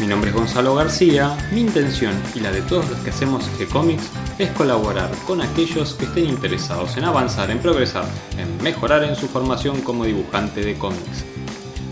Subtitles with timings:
[0.00, 4.08] Mi nombre es Gonzalo García, mi intención y la de todos los que hacemos G-Comics
[4.38, 8.06] es colaborar con aquellos que estén interesados en avanzar, en progresar,
[8.38, 11.26] en mejorar en su formación como dibujante de cómics.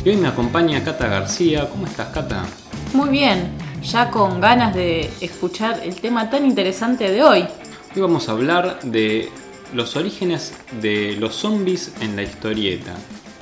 [0.06, 1.68] Y hoy me acompaña Cata García.
[1.68, 2.46] ¿Cómo estás, Cata?
[2.94, 3.50] Muy bien,
[3.82, 7.46] ya con ganas de escuchar el tema tan interesante de hoy.
[7.94, 9.30] Hoy vamos a hablar de
[9.74, 12.94] los orígenes de los zombies en la historieta.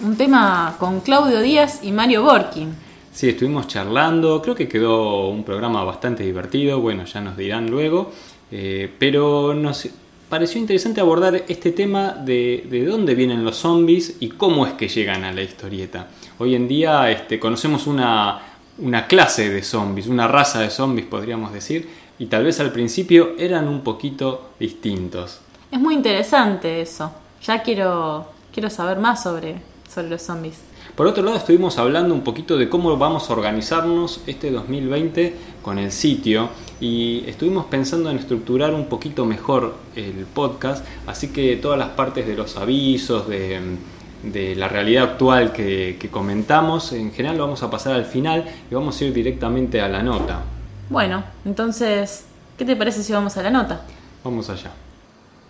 [0.02, 2.85] Un tema con Claudio Díaz y Mario Borkin.
[3.16, 8.12] Sí, estuvimos charlando, creo que quedó un programa bastante divertido, bueno, ya nos dirán luego,
[8.50, 9.88] eh, pero nos
[10.28, 14.88] pareció interesante abordar este tema de, de, dónde vienen los zombies y cómo es que
[14.88, 16.08] llegan a la historieta.
[16.36, 18.42] Hoy en día este, conocemos una,
[18.76, 23.30] una clase de zombies, una raza de zombies podríamos decir, y tal vez al principio
[23.38, 25.40] eran un poquito distintos.
[25.72, 27.10] Es muy interesante eso,
[27.42, 30.65] ya quiero, quiero saber más sobre, sobre los zombies.
[30.96, 35.78] Por otro lado, estuvimos hablando un poquito de cómo vamos a organizarnos este 2020 con
[35.78, 36.48] el sitio
[36.80, 42.26] y estuvimos pensando en estructurar un poquito mejor el podcast, así que todas las partes
[42.26, 43.60] de los avisos, de,
[44.22, 48.46] de la realidad actual que, que, comentamos, en general lo vamos a pasar al final
[48.70, 50.40] y vamos a ir directamente a la nota.
[50.88, 52.24] Bueno, entonces,
[52.56, 53.82] ¿qué te parece si vamos a la nota?
[54.24, 54.70] Vamos allá.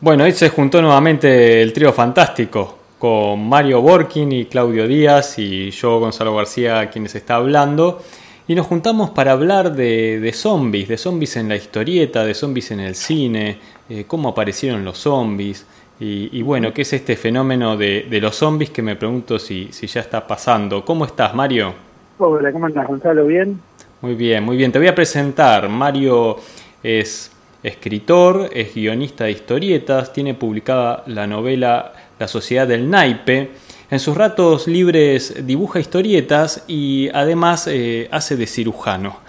[0.00, 5.70] Bueno, ahí se juntó nuevamente el trío fantástico con Mario Borkin y Claudio Díaz y
[5.70, 8.02] yo, Gonzalo García, quienes está hablando.
[8.48, 12.72] Y nos juntamos para hablar de, de zombies, de zombies en la historieta, de zombies
[12.72, 15.64] en el cine, eh, cómo aparecieron los zombies.
[16.00, 19.68] Y, y, bueno, ¿qué es este fenómeno de, de, los zombies que me pregunto si,
[19.70, 20.84] si ya está pasando?
[20.84, 21.74] ¿Cómo estás, Mario?
[22.18, 23.24] Hola, ¿cómo andas, Gonzalo?
[23.26, 23.60] ¿Bien?
[24.00, 24.72] Muy bien, muy bien.
[24.72, 25.68] Te voy a presentar.
[25.68, 26.38] Mario
[26.82, 27.30] es
[27.62, 33.50] escritor, es guionista de historietas, tiene publicada la novela La Sociedad del Naipe.
[33.90, 39.20] En sus ratos libres dibuja historietas y además eh, hace de cirujano.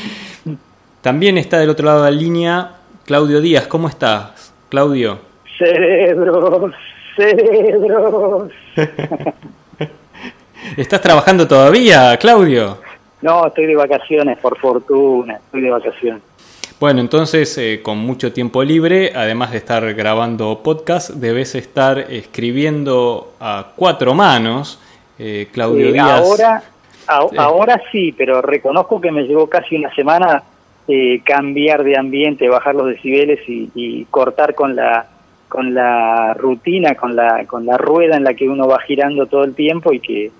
[1.00, 2.70] También está del otro lado de la línea
[3.04, 3.66] Claudio Díaz.
[3.66, 5.18] ¿Cómo estás, Claudio?
[5.58, 6.74] Cerebros,
[7.16, 8.52] cerebros.
[10.76, 12.78] ¿Estás trabajando todavía, Claudio?
[13.22, 16.22] No, estoy de vacaciones, por fortuna, estoy de vacaciones.
[16.78, 23.32] Bueno, entonces eh, con mucho tiempo libre, además de estar grabando podcast, debes estar escribiendo
[23.40, 24.78] a cuatro manos,
[25.18, 26.20] eh, Claudio eh, Díaz.
[26.20, 26.62] Ahora,
[27.06, 30.42] a, ahora sí, pero reconozco que me llevó casi una semana
[30.88, 35.06] eh, cambiar de ambiente, bajar los decibeles y, y, cortar con la
[35.48, 39.44] con la rutina, con la con la rueda en la que uno va girando todo
[39.44, 40.30] el tiempo y que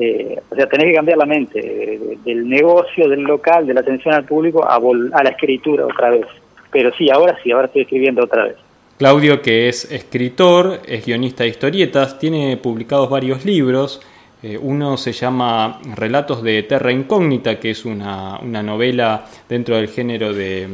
[0.00, 3.80] eh, o sea, tenés que cambiar la mente de, del negocio, del local, de la
[3.80, 6.26] atención al público a, a, la escritura otra vez.
[6.72, 8.56] Pero sí, ahora sí, ahora estoy escribiendo otra vez.
[8.98, 14.00] Claudio, que es escritor, es guionista de historietas, tiene publicados varios libros.
[14.42, 19.88] Eh, uno se llama Relatos de Terra Incógnita, que es una, una novela dentro del
[19.88, 20.68] género de,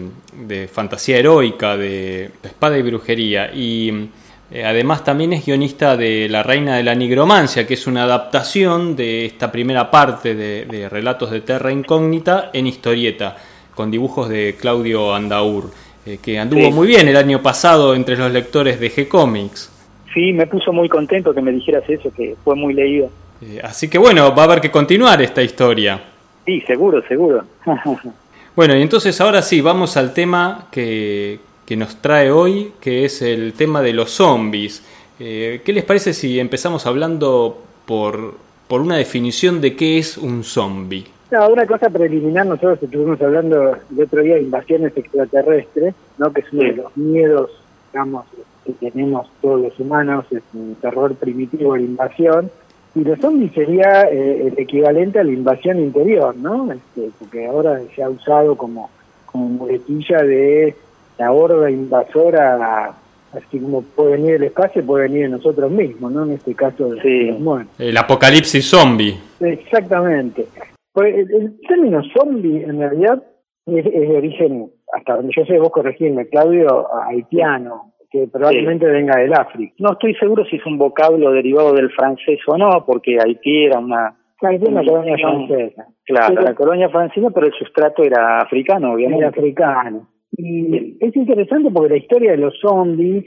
[0.46, 3.50] de fantasía heroica, de espada y brujería.
[3.54, 4.08] Y
[4.52, 8.96] eh, además también es guionista de La Reina de la Nigromancia, que es una adaptación
[8.96, 13.36] de esta primera parte de, de Relatos de Terra Incógnita en historieta,
[13.74, 15.70] con dibujos de Claudio Andaur,
[16.04, 16.72] eh, que anduvo sí.
[16.72, 19.70] muy bien el año pasado entre los lectores de G-Comics.
[20.12, 23.10] Sí, me puso muy contento que me dijeras eso, que fue muy leído.
[23.42, 26.02] Eh, así que bueno, va a haber que continuar esta historia.
[26.44, 27.44] Sí, seguro, seguro.
[28.56, 31.38] bueno, y entonces ahora sí, vamos al tema que,
[31.70, 34.82] que nos trae hoy, que es el tema de los zombies.
[35.20, 38.34] Eh, ¿Qué les parece si empezamos hablando por,
[38.66, 41.06] por una definición de qué es un zombie?
[41.30, 46.32] No, una cosa preliminar, nosotros estuvimos hablando el otro día de invasiones extraterrestres, ¿no?
[46.32, 47.52] que es uno de los miedos,
[47.92, 48.26] digamos,
[48.66, 52.50] que tenemos todos los humanos, es un terror primitivo de la invasión,
[52.96, 56.72] y los zombies sería eh, el equivalente a la invasión interior, ¿no?
[56.72, 58.90] Este, porque ahora se ha usado como,
[59.26, 60.74] como muletilla de
[61.20, 62.94] la horda invasora,
[63.34, 66.24] así como puede venir del espacio, puede venir de nosotros mismos, ¿no?
[66.24, 67.38] En este caso, de sí.
[67.38, 69.18] los El apocalipsis zombie.
[69.38, 70.46] Exactamente.
[70.94, 73.22] Pues el, el término zombie, en realidad,
[73.66, 78.92] es, es, de origen, hasta donde yo sé, vos corregirme, Claudio, haitiano, que probablemente sí.
[78.92, 79.74] venga del África.
[79.78, 83.78] No estoy seguro si es un vocablo derivado del francés o no, porque Haití era
[83.78, 85.86] una Haití una colonia francesa.
[86.06, 89.26] Claro, pero, la colonia francesa, pero el sustrato era africano, obviamente.
[89.26, 90.08] Era africano.
[90.32, 93.24] Y es interesante porque la historia de los zombies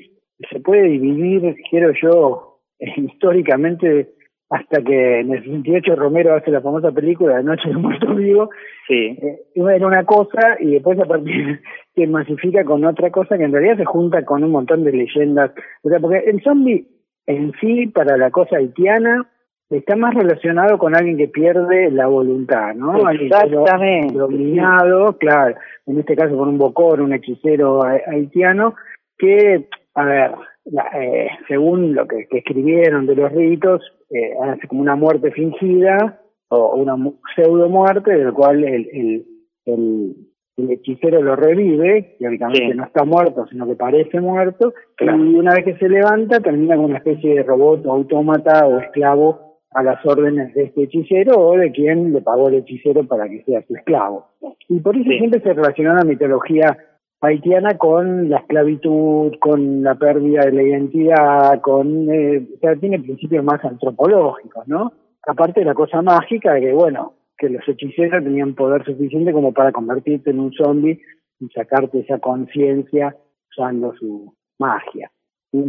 [0.50, 4.09] se puede dividir, quiero yo, históricamente,
[4.50, 8.50] hasta que en el 68 Romero hace la famosa película de Noche de Muerto Vivo,
[8.88, 11.61] Sí, eh, era una cosa y después a partir
[11.95, 15.51] se masifica con otra cosa que en realidad se junta con un montón de leyendas.
[15.83, 16.85] O sea, porque el zombie
[17.25, 19.25] en sí, para la cosa haitiana,
[19.77, 23.09] está más relacionado con alguien que pierde la voluntad, ¿no?
[23.09, 24.13] Exactamente.
[24.15, 25.55] Dominado, claro,
[25.85, 28.75] en este caso con un bocor, un hechicero ha- haitiano,
[29.17, 30.31] que, a ver,
[30.65, 35.31] la- eh, según lo que, que escribieron de los ritos, eh, hace como una muerte
[35.31, 36.95] fingida o una
[37.35, 39.25] pseudo muerte, del cual el, el,
[39.65, 40.15] el,
[40.57, 42.77] el hechicero lo revive, teóricamente Sí.
[42.77, 45.17] no está muerto, sino que parece muerto, Claro.
[45.23, 48.79] y una vez que se levanta termina con una especie de robot o autómata o
[48.79, 53.27] esclavo a las órdenes de este hechicero o de quien le pagó el hechicero para
[53.27, 54.27] que sea su esclavo.
[54.69, 55.17] Y por eso Sí.
[55.17, 56.77] siempre se relaciona la mitología
[57.21, 62.99] haitiana con la esclavitud, con la pérdida de la identidad, con, eh, o sea, tiene
[62.99, 64.91] principios más antropológicos, ¿no?
[65.25, 69.53] Aparte de la cosa mágica de que, bueno, que los hechiceros tenían poder suficiente como
[69.53, 70.99] para convertirte en un zombie
[71.39, 73.15] y sacarte esa conciencia
[73.49, 75.09] usando su magia.
[75.53, 75.59] Y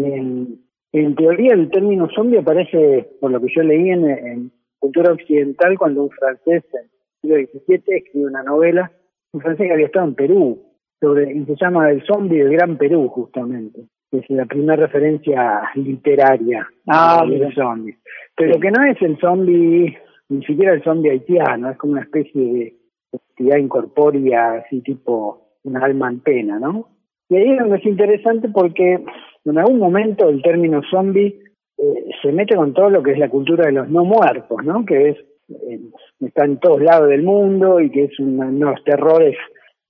[1.01, 5.79] en, teoría el término zombie aparece, por lo que yo leí en, en cultura occidental,
[5.79, 8.91] cuando un francés en el siglo XVII escribe una novela,
[9.33, 10.63] un francés que había estado en Perú,
[11.01, 13.81] sobre, y se llama El zombie del Gran Perú, justamente.
[14.11, 17.51] que Es la primera referencia literaria Ah, del mira.
[17.55, 17.97] zombie.
[18.37, 19.97] Pero que no es el zombie,
[20.29, 22.75] ni siquiera el zombie haitiano, es como una especie de
[23.13, 26.89] entidad incorpórea, así tipo un alma en pena, ¿no?
[27.29, 29.03] Y ahí es donde es interesante porque
[29.45, 31.39] en algún momento el término zombie
[31.77, 34.85] eh, se mete con todo lo que es la cultura de los no muertos, ¿no?
[34.85, 35.17] Que es
[35.49, 35.81] eh,
[36.21, 39.37] está en todos lados del mundo y que es uno de los terrores,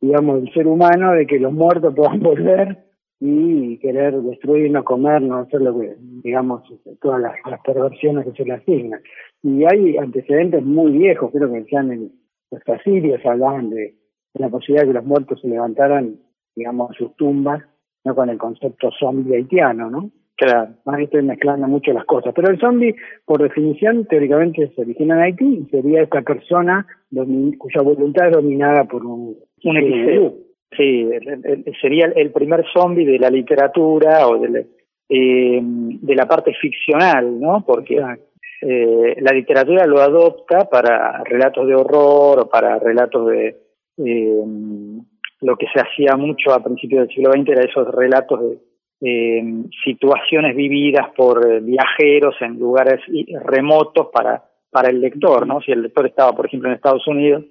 [0.01, 2.79] digamos, del ser humano de que los muertos puedan volver
[3.21, 6.62] y querer destruirnos, comernos, hacer lo que, digamos,
[7.00, 9.00] todas las, perversiones que se le asignan.
[9.43, 12.12] Y hay antecedentes muy viejos, creo que ya en
[12.50, 13.95] los asirios hablaban de,
[14.35, 16.17] de la posibilidad de que los muertos se levantaran,
[16.57, 17.62] digamos, de sus tumbas,
[18.05, 20.11] no con el concepto zombie haitiano, ¿no?
[20.37, 20.71] Claro.
[20.85, 22.33] Más estoy mezclando mucho las cosas.
[22.35, 26.85] Pero el zombie, por definición, teóricamente se origina en Haití y sería esta persona
[27.59, 30.35] cuya voluntad es dominada por un, Un.
[30.77, 34.59] Sí, el- el- sería el primer zombie de la literatura o de la,
[35.09, 37.65] eh, de la parte ficcional, ¿no?
[37.65, 38.03] Porque
[38.62, 43.57] eh, la literatura lo adopta para relatos de horror o para relatos de
[43.99, 44.43] eh,
[45.41, 48.59] lo que se hacía mucho a principios del siglo XX era esos relatos de
[49.01, 49.45] eh,
[49.85, 53.01] situaciones vividas por eh, viajeros en lugares
[53.45, 54.43] remotos para
[54.75, 55.61] para el lector, ¿no?
[55.61, 57.45] Si el lector estaba, por ejemplo, en Estados Unidos,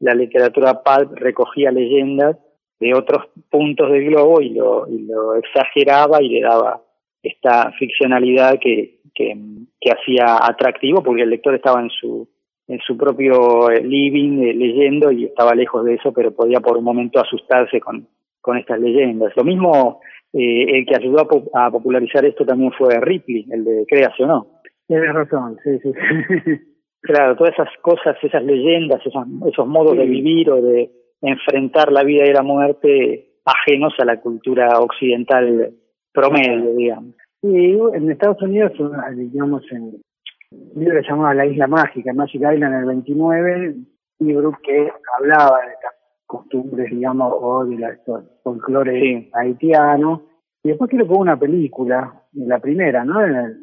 [0.00, 2.38] la literatura pulp recogía leyendas
[2.80, 6.80] de otros puntos del globo y lo, exageraba y le daba
[7.22, 12.26] esta ficcionalidad que, que hacía atractivo porque el lector estaba en su
[12.72, 16.76] en su propio eh, living eh, leyendo y estaba lejos de eso, pero podía por
[16.78, 18.06] un momento asustarse con,
[18.40, 19.32] con estas leyendas.
[19.36, 20.00] Lo mismo,
[20.32, 24.24] eh, el que ayudó a, po- a popularizar esto también fue Ripley, el de Créase
[24.24, 24.46] o no.
[24.86, 25.92] Tienes razón, sí, sí.
[27.04, 30.88] Claro, todas esas cosas, esas leyendas, esos, esos modos de vivir o de
[31.20, 35.72] enfrentar la vida y la muerte ajenos a la cultura occidental
[36.12, 37.16] promedio, digamos.
[37.42, 38.70] Y en Estados Unidos,
[39.16, 40.00] digamos, en
[40.74, 43.74] un libro que se llamaba La Isla Mágica, Magic Island, en el 29,
[44.20, 45.92] un libro que hablaba de estas
[46.26, 47.98] costumbres, digamos, o de la-
[48.42, 49.30] folclore Sí.
[49.34, 50.22] haitiano.
[50.64, 53.14] Y después creo que hubo una película, la primera, ¿no?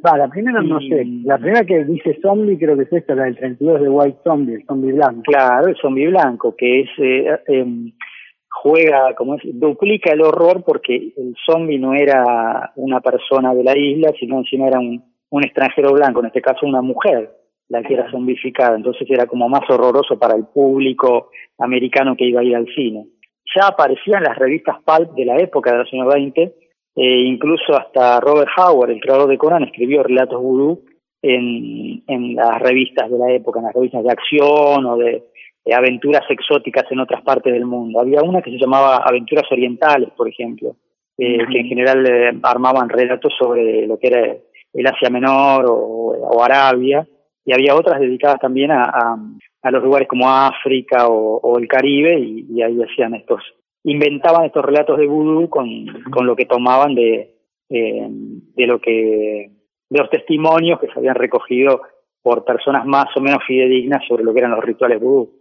[0.05, 1.05] Va, la primera no sé.
[1.23, 4.55] La primera que dice zombie creo que es esta, la del 32 de White Zombie,
[4.55, 5.21] el zombie blanco.
[5.23, 7.93] Claro, el zombie blanco, que es eh, em,
[8.49, 13.77] juega, como es, duplica el horror porque el zombie no era una persona de la
[13.77, 15.01] isla, sino encima era un,
[15.31, 17.31] un extranjero blanco, en este caso una mujer,
[17.69, 22.41] la que era zombificada, entonces era como más horroroso para el público americano que iba
[22.41, 23.05] a ir al cine.
[23.55, 26.53] Ya aparecían las revistas pulp de la época de los años 20, eh,
[26.95, 30.83] incluso hasta Robert Howard, el creador de Conan, escribió relatos vudú
[31.21, 35.23] en, en las revistas de la época, en las revistas de acción o de,
[35.65, 37.99] de aventuras exóticas en otras partes del mundo.
[37.99, 40.75] Había una que se llamaba Aventuras Orientales, por ejemplo,
[41.17, 44.35] eh, que en general eh, armaban relatos sobre lo que era
[44.73, 47.07] el Asia Menor o, o Arabia,
[47.45, 49.17] y había otras dedicadas también a, a,
[49.63, 53.41] a los lugares como África o, o el Caribe, y, y ahí hacían estos,
[53.83, 55.67] inventaban estos relatos de vudú con,
[56.11, 57.35] con lo que tomaban de,
[57.69, 59.51] eh, de lo que
[59.89, 61.81] de los testimonios que se habían recogido
[62.21, 65.31] por personas más o menos fidedignas sobre lo que eran los rituales vudú.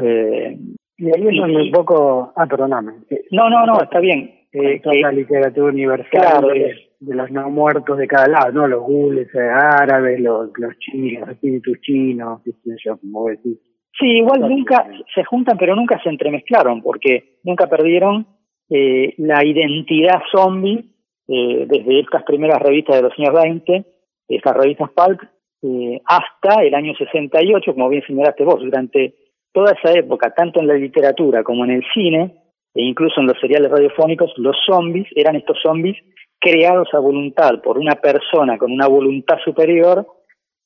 [0.00, 0.56] Eh,
[0.96, 2.32] Y ahí es donde un poco...
[2.34, 2.92] Ah, perdóname.
[3.32, 4.46] no, no, no, está bien.
[4.52, 6.08] Eh, toda que- la literatura universal.
[6.10, 8.66] Claro, es, de los no muertos de cada lado, ¿no?
[8.66, 12.42] Los gules eh, árabes, los, los chinos, los espíritus chinos,
[12.84, 13.58] yo, como decís.
[13.98, 18.26] Sí, igual nunca se juntan, pero nunca se entremezclaron, porque nunca perdieron
[18.70, 20.84] eh, la identidad zombie
[21.26, 23.84] eh, desde estas primeras revistas de los años 20,
[24.28, 25.20] estas revistas Pulp,
[25.62, 29.14] eh, hasta el año 68, como bien señalaste vos, durante
[29.52, 32.34] toda esa época, tanto en la literatura como en el cine,
[32.74, 35.96] e incluso en los seriales radiofónicos, los zombies eran estos zombies
[36.40, 40.06] creados a voluntad por una persona con una voluntad superior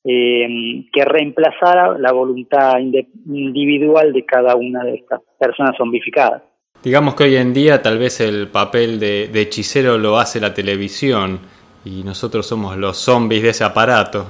[0.05, 0.47] eh,
[0.91, 6.43] que reemplazara la voluntad individual de cada una de estas personas zombificadas.
[6.83, 11.39] Digamos que hoy en día tal vez el papel de, hechicero lo hace la televisión
[11.85, 14.25] y nosotros somos los zombies de ese aparato.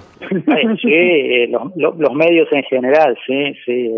[0.81, 3.89] sí, eh, los, medios en general, sí, sí,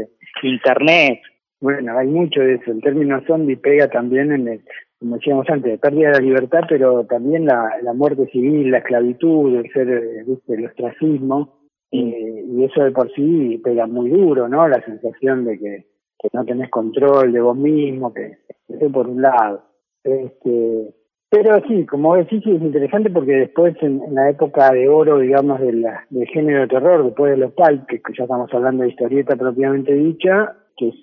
[0.43, 1.19] internet.
[1.59, 2.71] Bueno, hay mucho de eso.
[2.71, 4.61] El término zombie pega también en el,
[4.99, 9.55] como decíamos antes, pérdida de la libertad, pero también la, la muerte civil, la esclavitud,
[9.55, 10.53] el ser, ¿viste?
[10.53, 11.59] el ostracismo.
[11.91, 14.67] Eh, y eso de por sí pega muy duro, ¿no?
[14.67, 15.85] La sensación de que,
[16.19, 18.37] que no tenés control de vos mismo, que
[18.67, 19.63] eso por un lado.
[20.03, 20.93] Este,
[21.29, 25.85] pero sí, como decís, es interesante porque después en, la época de oro, digamos, del,
[26.09, 29.93] del género de terror, después de los pulp, que ya estamos hablando de historieta propiamente
[29.93, 30.95] dicha, que es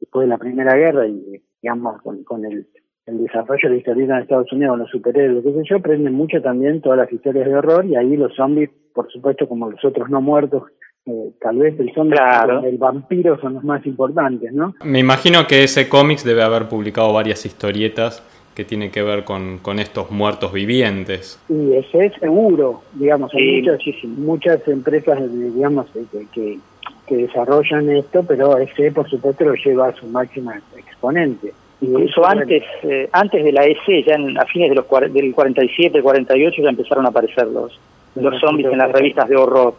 [0.00, 2.66] después de la Primera Guerra y digamos con, con el,
[3.06, 6.40] el desarrollo de la historieta en Estados Unidos, los superhéroes, qué sé yo, aprenden mucho
[6.40, 10.08] también todas las historias de horror y ahí los zombies, por supuesto, como los otros
[10.10, 10.64] no muertos,
[11.06, 12.18] eh, tal vez el zombie
[12.62, 14.74] y el vampiro son los más importantes, ¿no?
[14.84, 18.22] Me imagino que ese cómics debe haber publicado varias historietas
[18.54, 21.40] que tienen que ver con, con estos muertos vivientes.
[21.48, 26.58] Y ese es seguro, digamos, hay muchas, muchas empresas, digamos, que, que,
[27.06, 31.52] que desarrollan esto, pero ese por supuesto lo lleva a su máxima exponente.
[31.82, 36.62] Incluso antes eh, antes de la EC, ya a fines de los del 47, 48,
[36.62, 37.78] ya empezaron a aparecer los,
[38.16, 39.74] los zombies en las revistas de horror.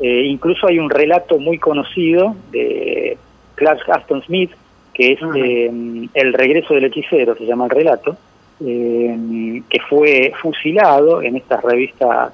[0.00, 3.18] Eh, incluso hay un relato muy conocido de
[3.56, 4.52] Clark Aston Smith,
[4.94, 5.70] que es eh,
[6.14, 8.16] El regreso del hechicero, se llama el relato,
[8.58, 12.32] que fue fusilado en estas revistas,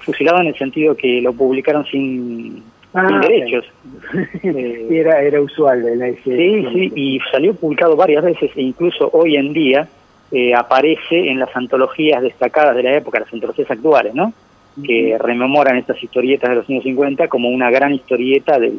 [0.00, 2.62] fusilado en el sentido que lo publicaron sin
[2.98, 3.66] Ah, derechos.
[4.90, 9.36] era, era usual de la Sí, sí, y salió publicado varias veces e incluso hoy
[9.36, 9.86] en día
[10.32, 14.32] eh, aparece en las antologías destacadas de la época, las antologías actuales, ¿no?
[14.82, 18.72] Que rememoran estas historietas de los años 50 como una gran historieta de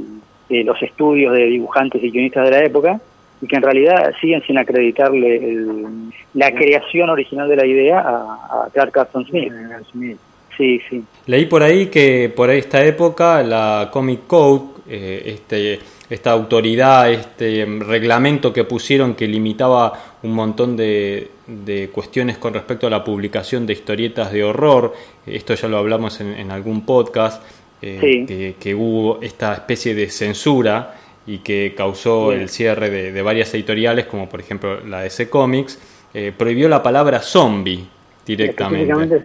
[0.49, 2.99] los estudios de dibujantes y guionistas de la época
[3.39, 5.71] y que en realidad siguen sin acreditarle
[6.33, 10.17] la creación original de la idea a, a Clark Carson Smith.
[10.57, 11.03] Sí, sí.
[11.27, 17.65] Leí por ahí que por esta época la Comic Code, eh, este, esta autoridad, este
[17.79, 21.29] reglamento que pusieron que limitaba un montón de,
[21.93, 24.93] cuestiones con respecto a la publicación de historietas de horror,
[25.25, 27.43] esto ya lo hablamos en, algún podcast,
[27.81, 30.95] eh, que, hubo esta especie de censura
[31.27, 35.79] y que causó el cierre de, varias editoriales, como por ejemplo la DC Comics,
[36.13, 37.85] eh, prohibió la palabra zombie
[38.27, 39.23] directamente.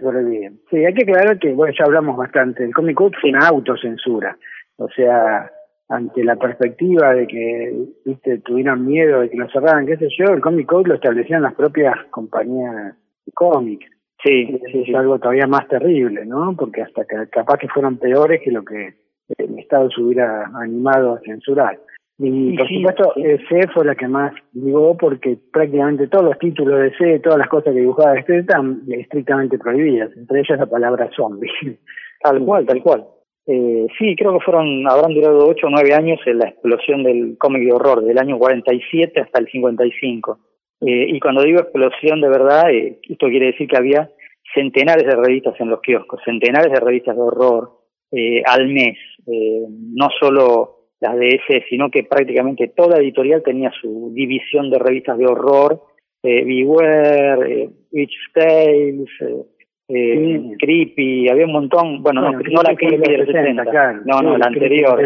[0.69, 4.37] Sí, hay que aclarar que, bueno, ya hablamos bastante, el Comic Code fue una autocensura,
[4.77, 5.51] o sea,
[5.89, 7.73] ante la perspectiva de que,
[8.05, 11.43] viste, tuvieran miedo de que lo cerraran, qué sé yo, el Comic Code lo establecían
[11.43, 12.95] las propias compañías
[13.25, 13.85] de cómics.
[14.23, 16.55] Sí, es algo todavía más terrible, ¿no?
[16.55, 18.93] Porque hasta que capaz que fueron peores que lo que
[19.37, 21.77] el Estado se hubiera animado a censurar.
[22.25, 26.95] Y por supuesto, C fue la que más digo porque prácticamente todos los títulos de
[26.95, 31.51] C, todas las cosas que dibujaba este están estrictamente prohibidas, entre ellas la palabra zombie.
[32.21, 33.05] Tal cual, tal cual.
[33.45, 37.37] Eh, sí, creo que fueron, habrán durado 8 o 9 años en la explosión del
[37.37, 40.39] cómic de horror, del año 47 hasta el 55.
[40.85, 44.09] Eh, y cuando digo explosión de verdad, eh, esto quiere decir que había
[44.53, 47.71] centenares de revistas en los kioscos, centenares de revistas de horror
[48.11, 53.71] eh, al mes, eh, no solo las de ese, sino que prácticamente toda editorial tenía
[53.81, 55.81] su división de revistas de horror,
[56.23, 59.43] eh, Beware, eh, Witch Tales, eh,
[59.89, 64.45] eh Creepy, había un montón, bueno, no, no la Creepy del 60, no, no, la
[64.47, 64.97] anterior,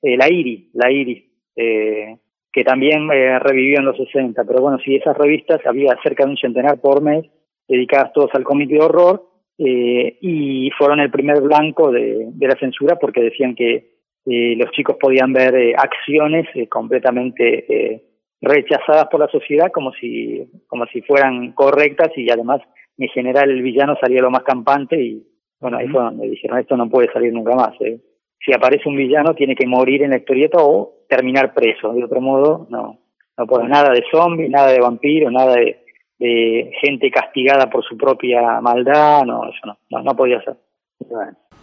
[0.00, 2.16] la Iri, la Iri, eh,
[2.52, 6.36] que también revivió en los 60, pero bueno, si esas revistas había cerca de un
[6.36, 7.26] centenar por mes,
[7.66, 9.24] dedicadas todos al cómic de horror,
[9.58, 13.95] y fueron el primer blanco de, de la censura porque decían que
[14.26, 18.02] eh, los chicos podían ver eh, acciones eh, completamente
[18.40, 22.60] rechazadas por la sociedad como si, como si fueran correctas y además
[22.98, 25.24] en general el villano salía lo más campante y
[25.60, 27.76] bueno, ahí fue donde dijeron esto no puede salir nunca más.
[27.78, 32.20] Si aparece un villano tiene que morir en la historieta o terminar preso, de otro
[32.20, 32.98] modo no,
[33.38, 35.78] no puede nada de zombie, nada de vampiro, nada de,
[36.18, 40.56] de gente castigada por su propia maldad, no, eso no, no, podía ser.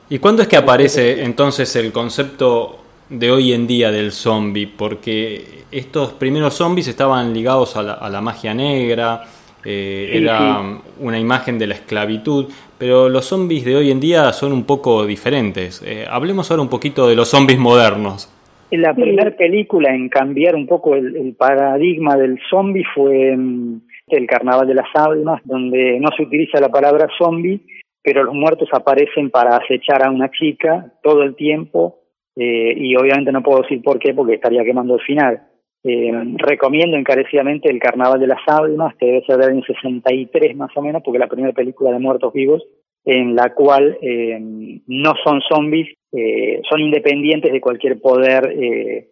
[0.10, 2.78] ¿Y cuándo es que aparece entonces el concepto
[3.10, 4.68] de hoy en día del zombie?
[4.68, 9.24] Porque estos primeros zombies estaban ligados a la, magia negra,
[9.66, 10.62] eh, era
[11.00, 15.06] una imagen de la esclavitud, pero los zombies de hoy en día son un poco
[15.06, 15.82] diferentes.
[15.86, 18.30] Eh, hablemos ahora un poquito de los zombies modernos.
[18.72, 24.68] La primera película en cambiar un poco el, paradigma del zombie fue mm, El Carnaval
[24.68, 27.62] de las Almas, donde no se utiliza la palabra zombie,
[28.04, 32.02] pero los muertos aparecen para acechar a una chica todo el tiempo,
[32.36, 35.42] eh, y obviamente no puedo decir por qué, porque estaría quemando el final.
[35.86, 40.72] Eh, recomiendo encarecidamente El Carnaval de las Almas, que debe ser del año 63 más
[40.76, 42.64] o menos, porque es la primera película de muertos vivos,
[43.06, 44.40] en la cual eh,
[44.88, 49.10] no son zombies, eh, son independientes de cualquier poder eh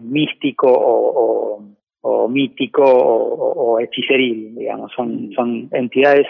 [0.00, 0.68] místico
[2.02, 6.26] o, mítico o, o, hechiceril, digamos, son entidades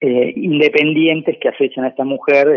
[0.00, 2.48] independientes que acechan a esta mujer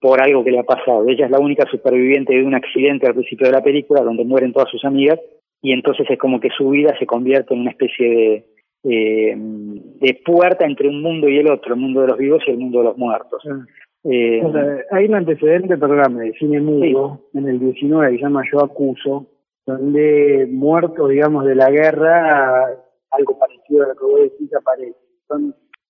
[0.00, 1.08] por algo que le ha pasado.
[1.08, 4.52] Ella es la única superviviente de un accidente al principio de la película donde mueren
[4.52, 5.20] todas sus amigas
[5.62, 8.44] y entonces es como que su vida se convierte en una especie de
[8.86, 12.50] eh, de puerta entre un mundo y el otro, el mundo de los vivos y
[12.50, 13.42] el mundo de los muertos.
[13.50, 13.64] Ah.
[14.04, 14.42] Eh,
[14.90, 19.26] hay un antecedente programa de cine mudo en el 19 que se llama Yo Acuso,
[19.64, 22.66] donde muertos, digamos, de la guerra,
[23.10, 24.98] algo parecido a lo que vos decís, aparece.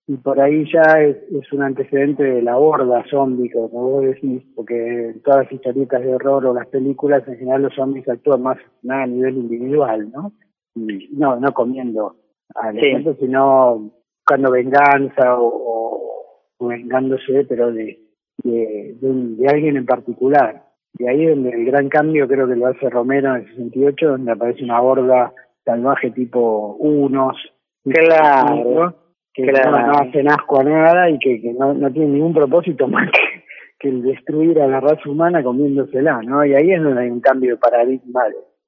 [0.07, 4.43] Y por ahí ya es, es, un antecedente de la horda zombie, como vos decís,
[4.55, 8.43] porque en todas las historietas de horror o las películas, en general los zombies actúan
[8.43, 10.33] más nada a nivel individual, ¿no?
[10.75, 12.17] Y no, no comiendo
[12.55, 13.17] al sí.
[13.19, 17.99] sino buscando venganza o, vengándose, pero de,
[18.43, 20.65] de, de, alguien en particular.
[20.99, 24.33] Y ahí donde el gran cambio creo que lo hace Romero en el 68, donde
[24.33, 25.33] aparece una horda
[25.65, 27.37] salvaje tipo unos,
[27.85, 28.95] claro,
[29.35, 32.87] que No, no, hacen asco a nada y que, que no, no tienen ningún propósito
[32.89, 33.45] más que,
[33.79, 36.45] que el destruir a la raza humana comiéndosela, ¿no?
[36.45, 38.23] Y ahí es donde hay un cambio de paradigma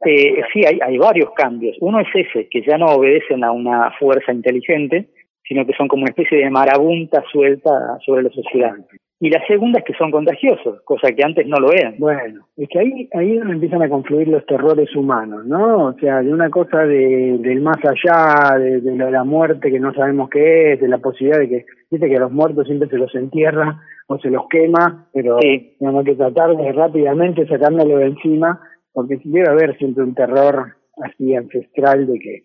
[0.05, 1.77] eh, sí, hay, hay varios cambios.
[1.81, 5.09] Uno es ese, que ya no obedecen a una fuerza inteligente,
[5.43, 7.71] sino que son como una especie de marabunta suelta
[8.05, 8.75] sobre la sociedad.
[9.19, 11.95] Y la segunda es que son contagiosos, cosa que antes no lo eran.
[11.99, 15.87] Bueno, es que ahí, ahí es donde empiezan a confluir los terrores humanos, ¿no?
[15.87, 19.95] O sea, de una cosa de, del más allá, de, de la muerte que no
[19.95, 22.99] sabemos qué es, de la posibilidad de que, viste que a los muertos siempre se
[22.99, 25.39] los entierra o se los quema, pero
[25.79, 28.61] tenemos que tratar de rápidamente sacándolo de encima
[28.93, 32.45] porque debe haber siempre un terror así ancestral de que,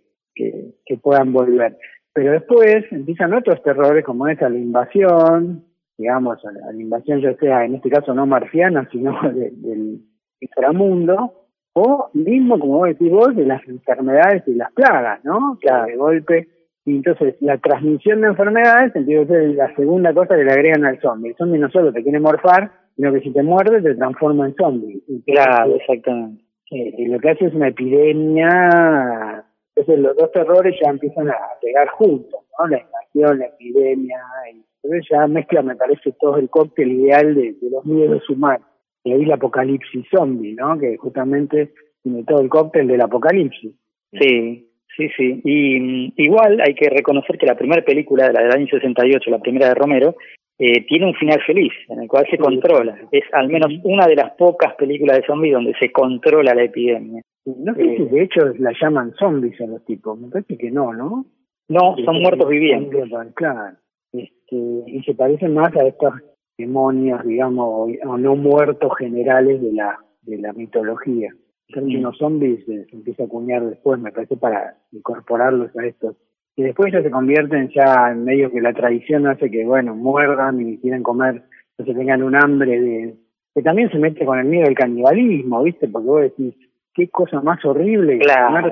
[0.86, 1.78] que, puedan volver.
[2.14, 5.64] Pero después empiezan otros terrores como esa, la invasión,
[6.02, 10.02] digamos, a la, invasión ya sea en este caso no marciana, sino del
[10.40, 11.34] inframundo,
[11.74, 15.58] o mismo, como vos decís vos, de las enfermedades y las plagas, ¿no?
[15.62, 15.86] Claro.
[15.86, 16.48] De golpe.
[16.84, 21.30] Y entonces la transmisión de enfermedades, entonces la segunda cosa que le agregan al zombie.
[21.30, 24.56] El zombie no solo te quiere morfar, sino que si te muerde te transforma en
[24.56, 25.04] zombie.
[25.28, 26.44] Claro, exactamente.
[26.72, 31.88] y lo que hace es una epidemia, entonces los dos terrores ya empiezan a pegar
[31.90, 32.68] juntos, ¿no?
[32.68, 34.20] La invasión, la epidemia,
[34.52, 38.66] y entonces ya mezcla, me parece, todo el cóctel ideal de, los miedos humanos.
[39.04, 40.78] Y ahí el apocalipsis zombie, ¿no?
[40.78, 43.74] Que justamente tiene todo el cóctel del apocalipsis.
[44.12, 45.42] Sí, sí, sí.
[45.44, 49.30] Y mm, igual hay que reconocer que la primera película de la del año 68,
[49.30, 50.16] la primera de Romero,
[50.58, 52.96] eh, tiene un final feliz, en el cual se controla.
[53.12, 57.22] Es al menos una de las pocas películas de zombies donde se controla la epidemia.
[57.46, 60.70] No sé si eh, de hecho la llaman zombies a los tipos, me parece que
[60.70, 61.26] no, ¿no?
[61.68, 63.10] No, son muertos vivientes.
[63.34, 63.78] Claro.
[64.14, 64.56] Este,
[64.88, 66.14] y se parecen más a estos
[66.58, 71.30] demonios, digamos, o, no muertos generales de la de la mitología.
[71.68, 76.16] El término zombies se empieza a acuñar después, me parece, para incorporarlos a estos
[76.56, 80.60] y después ya se convierten ya en medio que la tradición hace que, bueno, muerdan
[80.62, 81.44] y quieren comer,
[81.78, 83.16] que se tengan un hambre de...
[83.56, 85.88] que también se mete con el miedo del canibalismo, ¿viste?
[85.88, 86.54] Porque vos decís,
[86.94, 88.70] qué cosa más horrible claro,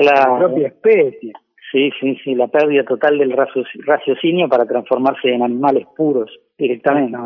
[0.00, 1.32] la propia especie.
[1.72, 7.18] Sí, sí, sí, la pérdida total del raciocinio para transformarse en animales puros directamente.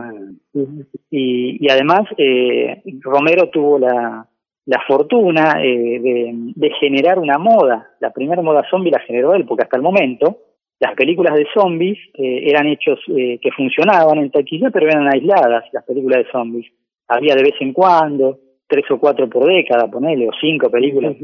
[1.11, 4.26] Y, y además, eh, Romero tuvo la,
[4.66, 7.90] la fortuna eh, de, de, generar una moda.
[8.00, 10.38] La primera moda zombie la generó él, porque hasta el momento
[10.81, 15.64] las películas de zombies eh, eran hechos eh, que funcionaban en taquilla, pero eran aisladas
[15.72, 16.72] las películas de zombies.
[17.07, 21.16] Había de vez en cuando, tres o cuatro por década, ponele, o cinco películas,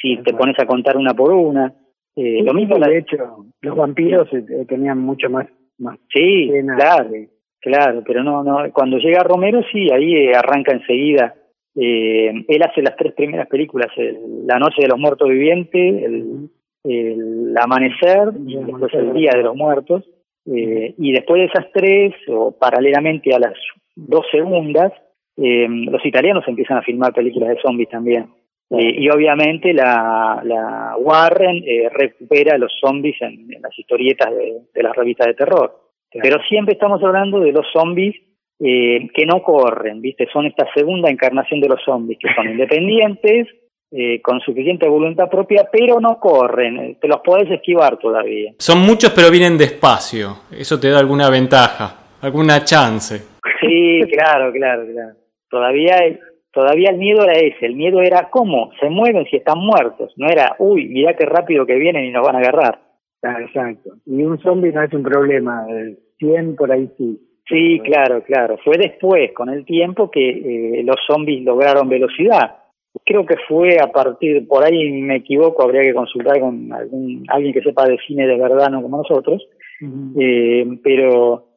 [0.00, 1.74] si te pones a contar una por una.
[2.20, 3.16] Eh, lo mismo, de hecho,
[3.60, 4.28] los vampiros
[4.66, 5.46] tenían mucho más,
[5.78, 7.10] más Sí, claro,
[7.60, 11.34] claro, pero no, no, cuando llega Romero sí, ahí arranca enseguida.
[11.76, 13.86] Eh, él hace las tres primeras películas,
[14.46, 16.50] La Noche de los Muertos Vivientes, el,
[16.82, 20.04] el amanecer, y después el día de los muertos,
[20.46, 23.54] eh, y después de esas tres, o paralelamente a las
[23.94, 24.92] dos segundas,
[25.36, 28.26] eh, los italianos empiezan a filmar películas de zombies también.
[28.70, 34.82] Eh, y obviamente la, la Warren eh, recupera los zombies en, las historietas de, de,
[34.82, 35.74] las revistas de terror.
[36.10, 38.14] Pero siempre estamos hablando de los zombies
[38.60, 40.26] eh, que no corren, ¿viste?
[40.32, 43.46] Son esta segunda encarnación de los zombies, que son independientes,
[43.90, 48.52] eh, con suficiente voluntad propia, pero no corren, eh, te los podés esquivar todavía.
[48.58, 50.40] Son muchos, pero vienen despacio.
[50.50, 53.16] ¿Eso te da alguna ventaja, alguna chance?
[53.60, 55.14] Sí, claro, claro, claro.
[55.48, 55.96] Todavía,
[56.58, 60.26] todavía el miedo era ese, el miedo era cómo se mueven si están muertos, no
[60.28, 62.80] era, uy, mira qué rápido que vienen y nos van a agarrar.
[63.22, 63.90] Ah, exacto.
[64.06, 67.20] Y un zombie no es un problema, el 100 por ahí sí.
[67.48, 68.58] Sí, claro, claro.
[68.64, 72.56] Fue después, con el tiempo, que eh, los zombies lograron velocidad.
[73.04, 77.54] Creo que fue a partir, por ahí me equivoco, habría que consultar con algún, alguien
[77.54, 79.46] que sepa de cine de verdad, no como nosotros,
[80.18, 81.47] eh, pero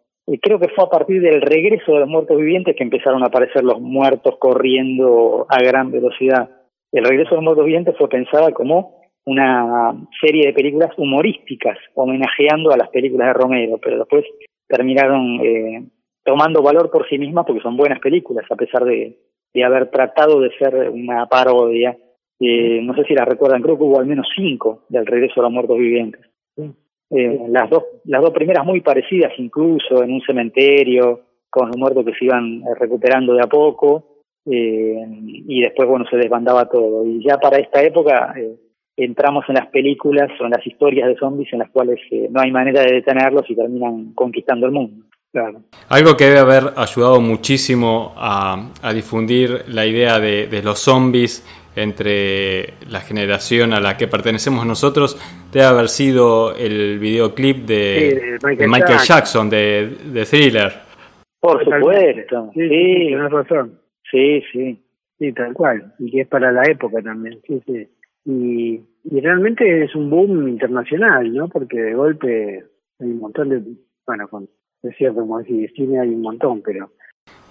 [0.42, 3.64] creo que fue a partir del regreso de los muertos vivientes que empezaron a aparecer
[3.64, 6.50] los muertos corriendo a gran velocidad.
[6.92, 12.72] El regreso de los muertos vivientes fue pensada como una serie de películas humorísticas, homenajeando
[12.72, 14.26] a las películas de Romero, pero después
[14.68, 15.84] terminaron eh,
[16.24, 19.18] tomando valor por sí mismas porque son buenas películas, a pesar de,
[19.54, 21.98] de haber tratado de ser una parodia.
[22.40, 25.44] Eh, no sé si la recuerdan, creo que hubo al menos cinco del regreso a
[25.44, 26.22] los muertos vivientes.
[27.12, 31.20] Eh, las dos las dos primeras muy parecidas incluso en un cementerio
[31.50, 34.96] con los muertos que se iban recuperando de a poco eh,
[35.48, 38.56] y después bueno se desbandaba todo y ya para esta época eh,
[38.98, 42.42] entramos en las películas o en las historias de zombies en las cuales eh, no
[42.42, 45.06] hay manera de detenerlos y terminan conquistando el mundo.
[45.32, 45.62] Claro.
[45.88, 51.46] Algo que debe haber ayudado muchísimo a, a difundir la idea de, de, los zombies
[51.76, 55.18] entre la generación a la que pertenecemos nosotros
[55.52, 60.26] debe haber sido el videoclip de, sí, de Michael, de Michael Jackson, Jackson, de, de
[60.26, 60.72] Thriller.
[61.40, 63.80] Por supuesto, sí, sí, tienes razón.
[64.10, 64.84] Sí, sí.
[65.18, 65.94] Sí, tal cual.
[66.00, 67.88] Y que es para la época también, sí, sí.
[68.26, 71.48] Y, y realmente es un boom internacional, ¿no?
[71.48, 72.64] Porque de golpe
[73.00, 73.62] hay un montón de,
[74.08, 74.50] bueno, con,
[74.82, 76.92] es cierto, como decir, cine hay un montón, pero...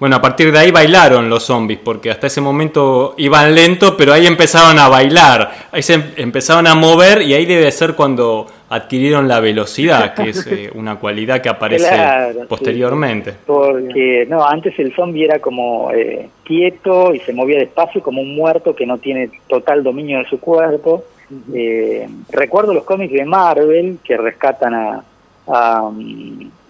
[0.01, 4.15] Bueno, a partir de ahí bailaron los zombies, porque hasta ese momento iban lento, pero
[4.15, 9.29] ahí empezaron a bailar, ahí se empezaron a mover y ahí debe ser cuando adquirieron
[9.29, 13.33] la velocidad, que es eh, una cualidad que aparece claro, posteriormente.
[13.33, 18.23] Sí, porque, no, antes el zombie era como eh, quieto y se movía despacio, como
[18.23, 21.05] un muerto que no tiene total dominio de su cuerpo.
[21.53, 25.05] Eh, recuerdo los cómics de Marvel que rescatan a,
[25.47, 25.91] a,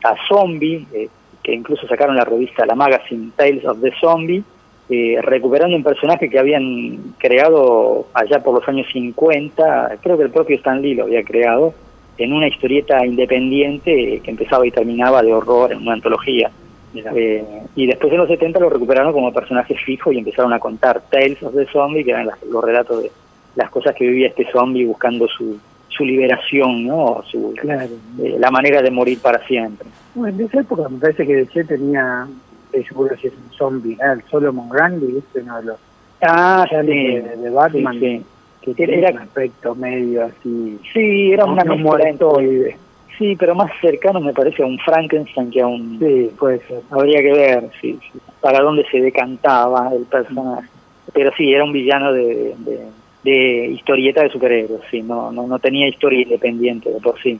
[0.02, 1.08] a Zombie, eh,
[1.42, 4.42] que incluso sacaron la revista, la magazine Tales of the Zombie,
[4.88, 10.30] eh, recuperando un personaje que habían creado allá por los años 50, creo que el
[10.30, 11.72] propio Stan Lee lo había creado,
[12.18, 16.50] en una historieta independiente que empezaba y terminaba de horror en una antología.
[16.94, 17.44] Eh,
[17.76, 21.42] y después en los 70 lo recuperaron como personaje fijo y empezaron a contar Tales
[21.42, 23.10] of the Zombie, que eran las, los relatos de
[23.54, 25.58] las cosas que vivía este zombie buscando su,
[26.00, 27.22] su liberación, ¿no?
[27.30, 27.90] Su, claro.
[28.22, 29.86] eh, la manera de morir para siempre.
[30.14, 32.26] Bueno, en esa época me parece que DC tenía,
[32.66, 34.12] estoy seguro si es un zombie, ¿eh?
[34.14, 35.40] el Solomon Grundy, ¿viste?
[35.42, 35.76] Uno de los
[36.22, 38.24] ah, sí, de, de, Batman, sí,
[38.64, 38.74] sí.
[38.74, 40.78] que era un aspecto medio así.
[40.94, 42.78] Sí, era una muertoide.
[43.18, 45.98] Sí, pero más cercano me parece a un Frankenstein que a un...
[45.98, 46.80] Sí, puede ser.
[46.90, 50.66] Habría que ver, sí, sí, para dónde se decantaba el personaje.
[51.12, 52.86] Pero sí, era un villano de, de,
[53.22, 57.38] de historieta de superhéroes, sí, no, no, no tenía historia independiente de por sí.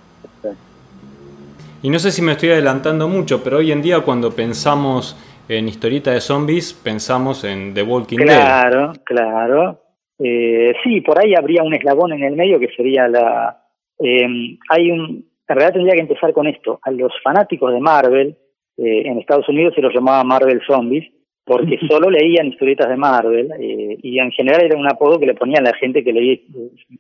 [1.83, 5.17] Y no sé si me estoy adelantando mucho, pero hoy en día cuando pensamos
[5.49, 9.03] en historieta de zombies, pensamos en The Walking claro, Dead.
[9.05, 9.81] Claro, claro.
[10.19, 13.65] Eh, sí, por ahí habría un eslabón en el medio que sería la...
[13.99, 15.25] Eh, hay un...
[15.49, 16.79] En realidad tendría que empezar con esto.
[16.83, 18.37] A los fanáticos de Marvel,
[18.77, 21.11] eh, en Estados Unidos se los llamaba Marvel Zombies,
[21.51, 25.35] porque solo leían historietas de Marvel eh, y en general era un apodo que le
[25.35, 26.39] ponían la gente que leía,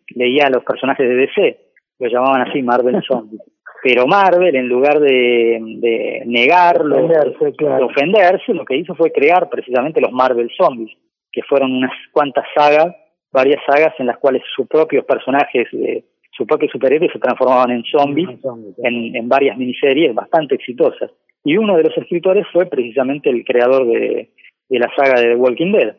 [0.08, 1.58] leía a los personajes de DC,
[2.00, 3.40] lo llamaban así Marvel Zombies.
[3.84, 7.76] Pero Marvel, en lugar de, de negarlo, ofenderse, claro.
[7.76, 10.90] de ofenderse, lo que hizo fue crear precisamente los Marvel Zombies,
[11.30, 12.92] que fueron unas cuantas sagas,
[13.30, 17.84] varias sagas en las cuales sus propios personajes, de, sus propios superhéroes se transformaban en
[17.84, 18.28] zombies,
[18.82, 21.10] en, en varias miniseries bastante exitosas.
[21.44, 24.30] Y uno de los escritores fue precisamente el creador de,
[24.68, 25.96] de la saga de The Walking Dead.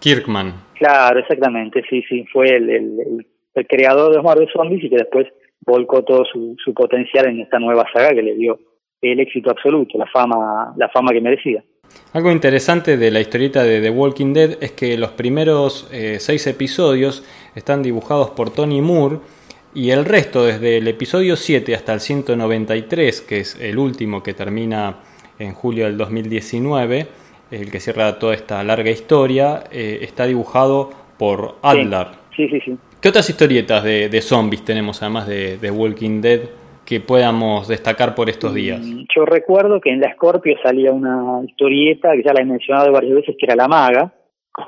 [0.00, 0.52] Kirkman.
[0.74, 4.90] Claro, exactamente, sí, sí, fue el, el, el, el creador de los Marvel Zombies y
[4.90, 5.26] que después
[5.60, 8.58] volcó todo su, su potencial en esta nueva saga que le dio
[9.00, 11.64] el éxito absoluto, la fama, la fama que merecía.
[12.12, 16.46] Algo interesante de la historieta de The Walking Dead es que los primeros eh, seis
[16.46, 19.18] episodios están dibujados por Tony Moore
[19.74, 24.32] Y el resto, desde el episodio 7 hasta el 193, que es el último que
[24.32, 24.98] termina
[25.40, 27.06] en julio del 2019,
[27.50, 32.06] el que cierra toda esta larga historia, eh, está dibujado por Adler.
[32.36, 32.76] Sí, sí, sí.
[33.00, 36.40] ¿Qué otras historietas de, de zombies tenemos, además de, de, Walking Dead,
[36.86, 38.80] que podamos destacar por estos días?
[39.14, 43.16] Yo recuerdo que en la Scorpio salía una historieta, que ya la he mencionado varias
[43.16, 44.14] veces, que era La Maga,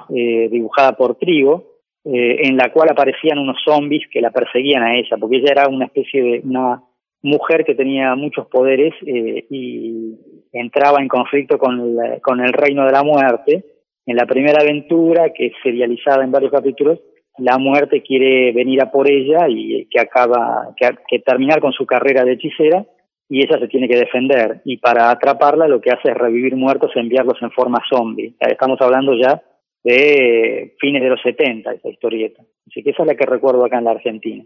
[0.09, 1.76] eh, dibujada por Trigo,
[2.09, 5.69] eh, en la cual aparecían unos zombies que la perseguían a ella, porque ella era
[5.69, 6.81] una especie de una
[7.23, 10.15] mujer que tenía muchos poderes eh, y
[10.53, 13.65] entraba en conflicto con, con el reino de la muerte.
[14.07, 17.01] En la primera aventura, que es serializada en varios capítulos,
[17.39, 21.87] la muerte quiere venir a por ella y que acaba, que, que terminar con su
[21.87, 22.87] carrera de hechicera
[23.29, 24.61] y ella se tiene que defender.
[24.65, 28.37] Y para atraparla lo que hace es revivir muertos e enviarlos en forma zombie.
[28.39, 29.43] Estamos hablando ya
[29.87, 32.43] de fines de los 70, esa historieta.
[32.67, 34.45] Así que esa es la que recuerdo acá en la Argentina.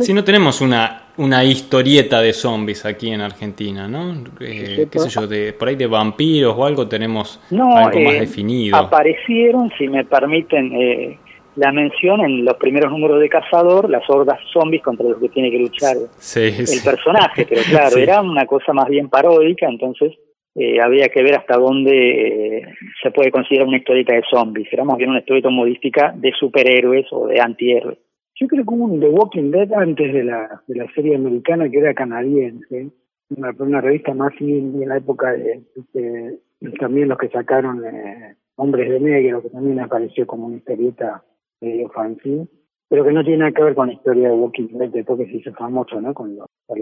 [0.00, 4.12] Si no tenemos una, una historieta de zombies aquí en Argentina, ¿no?
[4.40, 5.26] Eh, ¿Qué sé yo?
[5.26, 8.76] De, por ahí de vampiros o algo tenemos algo más eh, definido.
[8.76, 11.18] Aparecieron, si me permiten eh,
[11.56, 15.50] la mención, en los primeros números de Cazador, las hordas zombies contra los que tiene
[15.50, 17.46] que luchar el personaje.
[17.46, 20.12] Pero claro, era una cosa más bien paródica, entonces
[20.54, 22.62] eh, había que ver hasta dónde eh,
[23.02, 24.68] se puede considerar una historieta de zombies.
[24.72, 27.98] Era más bien una historieta modística de superhéroes o de antihéroes.
[28.36, 31.78] Yo creo que un The Walking Dead antes de la, de la serie americana que
[31.78, 32.90] era canadiense,
[33.30, 36.38] una, una revista más en la época de,
[36.78, 41.22] también los que sacaron eh, Hombres de Negro, que también apareció como una historieta
[41.60, 42.48] medio fancy
[42.88, 45.26] pero que no tiene nada que ver con la historia de Walking Dead después que
[45.26, 46.14] se hizo famoso, ¿no?
[46.14, 46.36] Con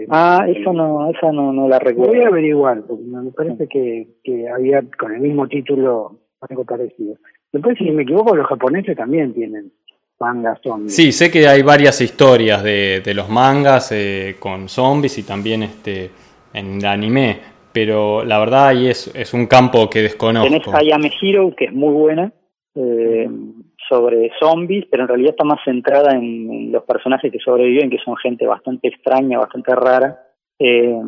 [0.09, 2.11] ah, eso no, esa no, no la recuerdo.
[2.11, 7.15] Voy a averiguar, porque me parece que, que había con el mismo título algo parecido.
[7.51, 9.71] Después, si me equivoco, los japoneses también tienen
[10.19, 10.95] mangas zombies.
[10.95, 15.63] Sí, sé que hay varias historias de, de los mangas eh, con zombies y también
[15.63, 16.11] este
[16.53, 17.39] en el anime,
[17.71, 20.49] pero la verdad ahí es, es un campo que desconozco.
[20.49, 22.31] Tenés Ayame Hero, que es muy buena,
[22.75, 23.27] eh,
[23.87, 28.15] sobre zombies, pero en realidad está más centrada en, los personajes que sobreviven, que son
[28.17, 30.19] gente bastante extraña, bastante rara.
[30.59, 30.99] Eh,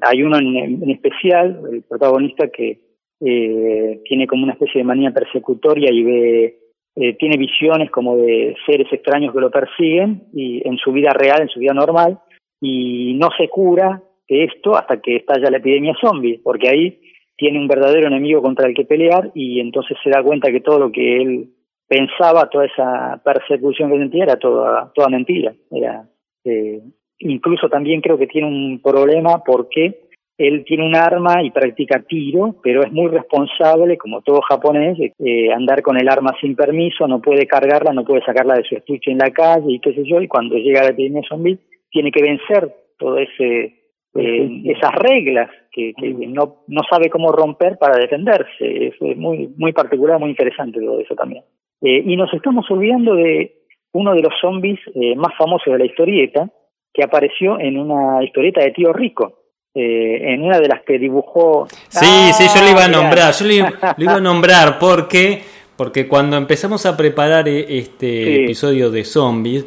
[0.00, 2.80] hay uno en, especial, el protagonista, que
[3.20, 6.58] eh, tiene como una especie de manía persecutoria y ve,
[6.96, 11.42] eh, tiene visiones como de seres extraños que lo persiguen y en su vida real,
[11.42, 12.18] en su vida normal,
[12.60, 16.98] y no se cura de esto hasta que estalla la epidemia zombie, porque ahí
[17.36, 20.78] tiene un verdadero enemigo contra el que pelear y entonces se da cuenta que todo
[20.78, 21.48] lo que él
[21.92, 25.52] pensaba toda esa persecución que sentía era toda, toda mentira.
[25.70, 26.08] Era,
[26.42, 26.80] eh,
[27.18, 30.00] incluso también creo que tiene un problema porque
[30.38, 35.52] él tiene un arma y practica tiro, pero es muy responsable, como todo japonés, eh,
[35.52, 39.10] andar con el arma sin permiso, no puede cargarla, no puede sacarla de su estuche
[39.10, 41.58] en la calle y qué sé yo, y cuando llega a la epidemia zombie
[41.90, 43.82] tiene que vencer todo ese
[44.14, 48.88] eh, esas reglas que, que, no, no sabe cómo romper para defenderse.
[48.88, 51.44] Es muy, muy particular, muy interesante todo eso también.
[51.82, 53.56] Eh, y nos estamos olvidando de
[53.92, 56.48] uno de los zombies eh, más famosos de la historieta,
[56.94, 59.38] que apareció en una historieta de Tío Rico.
[59.74, 61.66] Eh, en una de las que dibujó.
[61.88, 63.54] Sí, sí, yo le iba a ah, nombrar, yo le,
[64.04, 65.40] iba a nombrar porque,
[65.78, 69.64] porque cuando empezamos a preparar este episodio de zombies,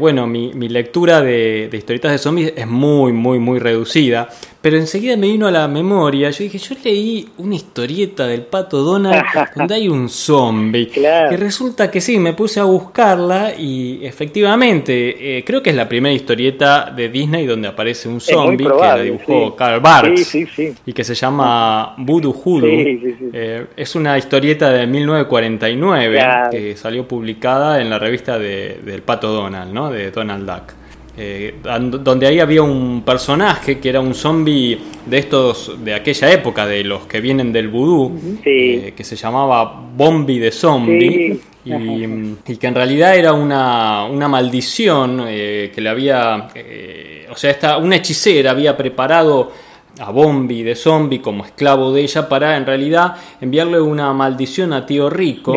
[0.00, 4.28] bueno, mi, mi lectura de, de, historietas de zombies es muy, muy, muy reducida.
[4.66, 8.82] Pero enseguida me vino a la memoria, yo dije, yo leí una historieta del pato
[8.82, 9.22] Donald
[9.54, 10.90] donde hay un zombie.
[10.96, 15.88] Y resulta que sí, me puse a buscarla y efectivamente, eh, creo que es la
[15.88, 21.04] primera historieta de Disney donde aparece un zombie que la dibujó Karl Barks y que
[21.04, 22.68] se llama Voodoo Hoodoo.
[22.68, 26.20] Eh, es una historieta de 1949
[26.50, 29.90] que salió publicada en la revista de, del pato Donald, ¿no?
[29.90, 30.74] De Donald Duck.
[31.18, 36.66] Eh, donde ahí había un personaje que era un zombie de estos de aquella época,
[36.66, 38.12] de los que vienen del vudú,
[38.44, 41.40] eh, que se llamaba Bombi de Zombie.
[41.64, 46.48] Y, que en realidad era una, una maldición eh, que le había,
[47.30, 49.50] o sea, esta, una hechicera había preparado
[49.98, 54.86] a Bombi de Zombie como esclavo de ella para en realidad enviarle una maldición a
[54.86, 55.54] Tío Rico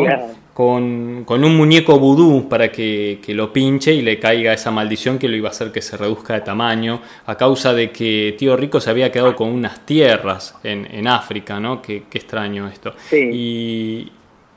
[0.60, 5.18] con, con, un muñeco vudú para que, que, lo pinche y le caiga esa maldición
[5.18, 8.58] que lo iba a hacer que se reduzca de tamaño a causa de que Tío
[8.58, 11.82] Rico se había quedado con unas tierras en, en África, ¿no?
[11.82, 12.94] Qué, qué extraño esto.
[13.10, 14.12] Y,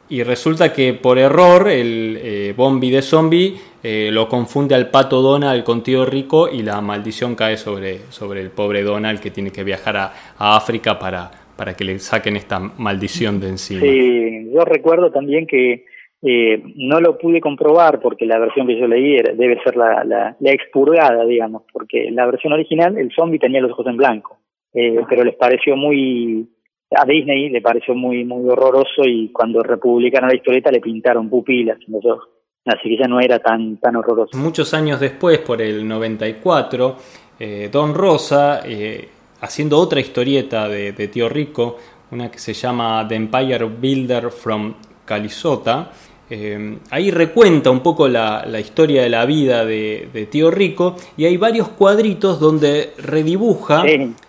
[0.09, 5.23] y, resulta que por error el eh, Bombi de Zombie eh, lo confunde al pato
[5.23, 9.53] Donald con Tío Rico y la maldición cae sobre, sobre el pobre Donald que tiene
[9.53, 13.83] que viajar a, a África para, para que le saquen esta maldición de encima.
[13.83, 15.92] Sí, yo recuerdo también que
[16.25, 20.37] Eh, no lo pude comprobar porque la versión que yo leí debe ser la, la,
[20.39, 24.39] la, expurgada, digamos, porque la versión original el zombie tenía los ojos en blanco,
[24.73, 26.49] eh, pero les pareció muy,
[26.93, 31.79] a Disney le pareció muy muy horroroso y cuando republicaron la historieta le pintaron pupilas
[31.89, 32.29] en los ojos.
[32.65, 34.39] Así que ya no era tan, tan horroroso.
[34.39, 36.97] Muchos años después, por el 94,
[37.41, 39.09] eh, Don Rosa, eh,
[39.41, 41.79] haciendo otra historieta de, de, Tío Rico,
[42.13, 45.91] una que se llama The Empire Builder from Calisota,
[46.35, 50.97] eh, ahí recuenta un poco la, la historia de la vida de, de, Tío Rico
[51.15, 53.85] y hay varios cuadritos donde redibuja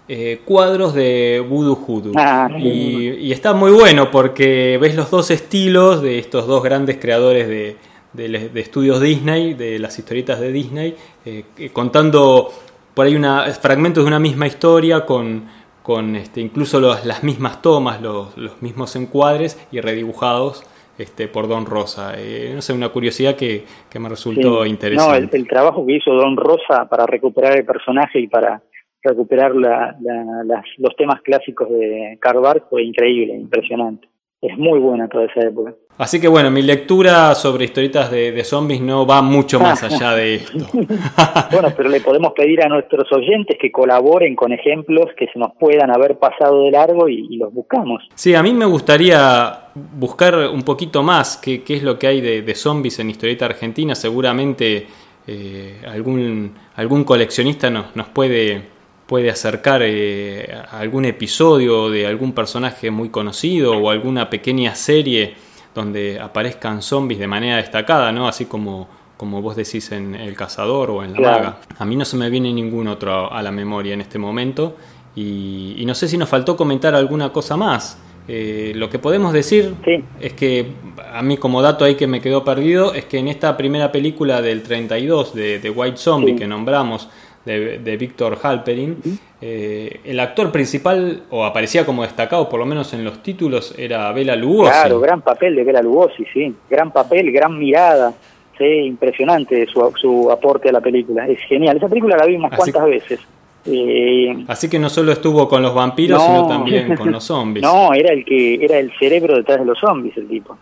[0.10, 2.12] eh, cuadros de Voodoo Hoodoo.
[2.18, 6.98] Ah, y, y, está muy bueno porque ves los dos estilos de estos dos grandes
[6.98, 7.78] creadores de,
[8.12, 12.52] de, estudios Disney, de las historietas de Disney, eh, contando
[12.94, 15.46] por ahí una, fragmentos de una misma historia con,
[15.82, 20.66] con este, incluso los, las mismas tomas, los, los, mismos encuadres y redibujados
[20.98, 22.14] este, por Don Rosa.
[22.18, 24.70] Eh, no sé, una curiosidad que, que me resultó sí.
[24.70, 25.12] interesante.
[25.12, 28.62] No, el, el, trabajo que hizo Don Rosa para recuperar el personaje y para
[29.04, 34.08] recuperar la, la, las, los temas clásicos de Carvar fue increíble, impresionante.
[34.42, 35.74] Es muy buena toda esa época.
[35.98, 40.14] Así que bueno, mi lectura sobre historietas de, de zombies no va mucho más allá
[40.16, 40.66] de esto.
[41.52, 45.52] bueno, pero le podemos pedir a nuestros oyentes que colaboren con ejemplos que se nos
[45.60, 48.02] puedan haber pasado de largo y, y los buscamos.
[48.16, 52.22] Sí, a mí me gustaría buscar un poquito más qué, qué es lo que hay
[52.22, 53.94] de, de, zombies en historieta argentina.
[53.94, 54.88] Seguramente
[55.28, 58.74] eh, algún, algún coleccionista nos, nos puede
[59.06, 65.36] puede acercar eh, algún episodio de algún personaje muy conocido o alguna pequeña serie
[65.76, 68.28] donde aparezcan zombies de manera destacada, ¿no?
[68.28, 71.38] Así como, como vos decís en El Cazador o en La Claro.
[71.44, 71.58] Maga.
[71.80, 74.76] A mí no se me viene ningún otro a la memoria en este momento
[75.16, 77.98] y, y no sé si nos faltó comentar alguna cosa más.
[78.28, 80.02] Eh, lo que podemos decir Sí.
[80.22, 80.72] es que
[81.14, 84.42] a mí como dato ahí que me quedó perdido es que en esta primera película
[84.42, 86.40] del 32 de, de White Zombie Sí.
[86.40, 87.10] que nombramos
[87.46, 88.98] de, de Víctor Halperin,
[89.42, 94.12] eh, el actor principal o aparecía como destacado por lo menos en los títulos era
[94.14, 94.72] Bela Lugosi.
[94.72, 96.54] Claro, gran papel de Bela Lugosi, sí.
[96.70, 98.14] Gran papel, gran mirada.
[98.58, 101.28] Sí, impresionante su, su aporte a la película.
[101.28, 101.78] Es genial.
[101.78, 103.20] Esa película la vi unas Así- cuantas veces.
[103.66, 106.26] Eh, Así que no solo estuvo con los vampiros, No.
[106.36, 107.64] sino también con los zombies.
[107.64, 110.58] no, era el que era el cerebro detrás de los zombies, el tipo.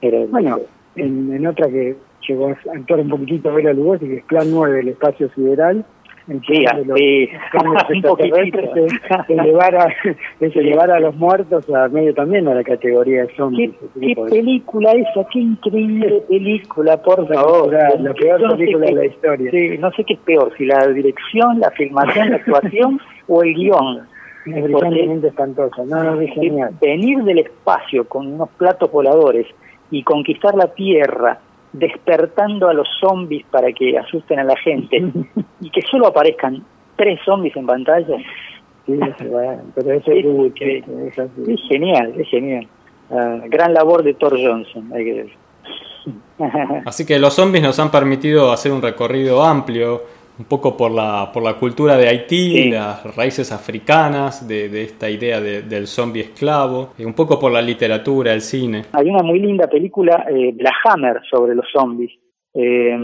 [0.00, 0.60] Era el- Bueno,
[0.94, 1.96] en, en otra que
[2.28, 5.84] llegó a actuar un poquito Bela Lugosi, que es Plan 9 del Espacio Sideral,
[6.26, 7.28] Sí, de los sí.
[7.52, 8.40] cambios Un poquitito.
[8.58, 8.74] extraterrestres
[9.28, 9.36] de,
[10.48, 13.70] de llevar a, los muertos a medio también a la categoría de ¿Qué, zombies.
[14.00, 15.26] qué película esa?
[15.30, 17.72] Qué increíble película, por favor.
[17.72, 19.50] la peor no sé película qué- de la historia.
[19.50, 23.54] Sí, no sé qué es peor, si la dirección, la filmación, la actuación o el
[23.54, 24.06] guion.
[24.46, 25.82] Es brillantemente espantosa.
[25.86, 26.70] No, no, es genial.
[26.80, 29.46] Venir del espacio con unos platos voladores
[29.90, 31.38] y conquistar la Tierra,
[31.74, 34.96] despertando a los zombies para que asusten a la gente
[35.60, 36.64] y que solo aparezcan
[36.96, 38.16] tres zombies en pantalla.
[38.86, 40.12] Sí, es bueno, pero eso.
[41.46, 42.66] Es genial, es genial.
[43.10, 45.38] Ah, gran labor de Thor Johnson, hay que decir.
[46.86, 50.02] Así que los zombies nos han permitido hacer un recorrido amplio,
[50.38, 52.70] un poco por la, por la cultura de Haití, Sí.
[52.70, 57.52] las raíces africanas de, de esta idea de- del zombie esclavo, y un poco por
[57.52, 58.82] la literatura, el cine.
[58.92, 62.10] Hay una muy linda película, eh, La Hammer, sobre los zombies.
[62.52, 62.96] Eh,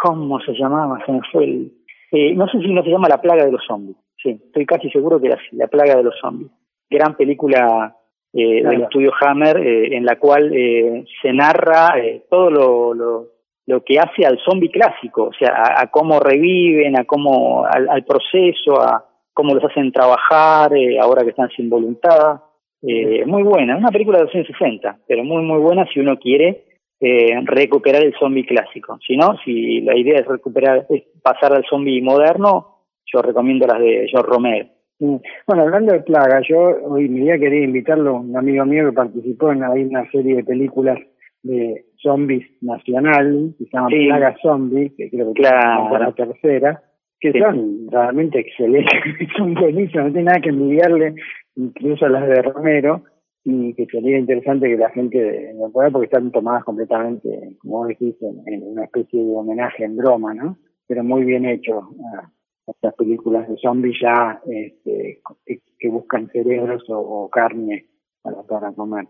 [0.00, 1.02] ¿Cómo se llamaba?
[1.04, 1.72] Se me fue el...
[2.12, 3.96] eh, no sé si no se llama La Plaga de los Zombies.
[4.22, 6.50] Sí, estoy casi seguro que era así, La Plaga de los Zombies.
[6.90, 7.96] Gran película
[8.32, 13.26] eh, del estudio Hammer, eh, en la cual eh, se narra eh, todo lo, lo,
[13.70, 17.88] lo que hace al zombie clásico, o sea, a, a cómo reviven, a cómo, al,
[17.88, 22.40] al proceso, a cómo los hacen trabajar eh, ahora que están sin voluntad.
[22.82, 26.64] Eh, muy buena, una película de 1960, pero muy muy buena si uno quiere
[26.98, 28.98] eh, recuperar el zombie clásico.
[29.06, 33.78] Si no, si la idea es recuperar, es pasar al zombie moderno, yo recomiendo las
[33.78, 34.66] de George Romero.
[34.98, 35.16] Mm.
[35.46, 38.92] Bueno, hablando de plaga, yo hoy mi día quería invitarlo a un amigo mío que
[38.92, 40.98] participó en una serie de películas
[41.42, 44.06] de zombies nacional, que se llama Sí.
[44.06, 45.94] Plaga Zombie, que creo que Claro.
[45.94, 46.82] es la tercera,
[47.20, 47.38] que Sí.
[47.38, 48.92] son realmente excelentes,
[49.36, 51.14] son buenísimas, no tiene nada que envidiarle,
[51.56, 53.04] incluso a las de Romero,
[53.44, 57.88] y que sería interesante que la gente lo pueda porque están tomadas completamente, como vos
[57.88, 60.58] dijiste, en, en una especie de homenaje en broma, ¿no?
[60.86, 61.78] Pero muy bien hecho.
[61.78, 62.30] a
[62.72, 67.86] estas películas de zombies ya este, que, que buscan cerebros o, o carne
[68.22, 69.06] para, para comer.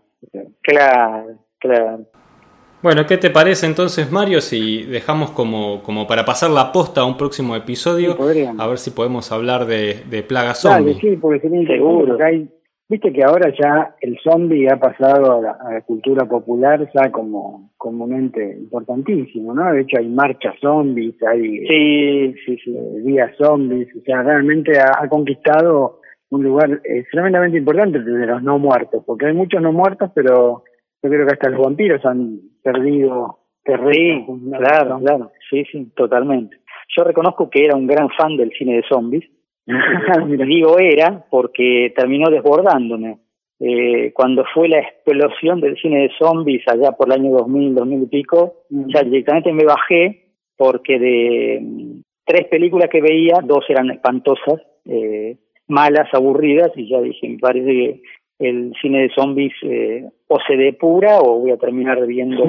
[0.63, 2.05] Claro, claro.
[2.81, 7.05] Bueno, ¿qué te parece entonces, Mario, si dejamos como, como para pasar la posta a
[7.05, 8.17] un próximo episodio?
[8.33, 10.95] Sí, a ver si podemos hablar de, de plaga Dale, zombie.
[10.95, 12.17] sí, porque sería Seguro.
[12.25, 12.49] hay
[12.91, 18.43] Viste que ahora ya el zombie ha pasado a la, cultura popular ya como comúnmente
[18.43, 19.71] importantísimo, ¿no?
[19.71, 22.75] De hecho hay marchas zombies, hay sí, sí, sí.
[22.75, 26.01] Eh, días zombies, o sea, realmente ha, conquistado
[26.31, 30.65] un lugar tremendamente importante de los no muertos, porque hay muchos no muertos, pero
[31.03, 34.25] yo creo que hasta los vampiros han perdido terreno.
[34.27, 36.57] Sí, claro, claro, sí, sí, totalmente.
[36.95, 39.25] Yo reconozco que era un gran fan del cine de zombies,
[40.47, 43.19] Digo era porque terminó desbordándome.
[43.59, 48.03] Eh, cuando fue la explosión del cine de zombies allá por el año 2000, 2000
[48.03, 53.91] y pico, ya directamente me bajé porque de mm, tres películas que veía, dos eran
[53.91, 55.37] espantosas, eh,
[55.67, 58.01] malas, aburridas, y ya dije, me parece que
[58.41, 62.43] el cine de zombies eh, o se depura o voy a terminar viendo,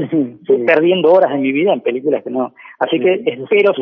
[0.67, 2.55] perdiendo horas de mi vida en películas que no.
[2.79, 3.73] Así que espero,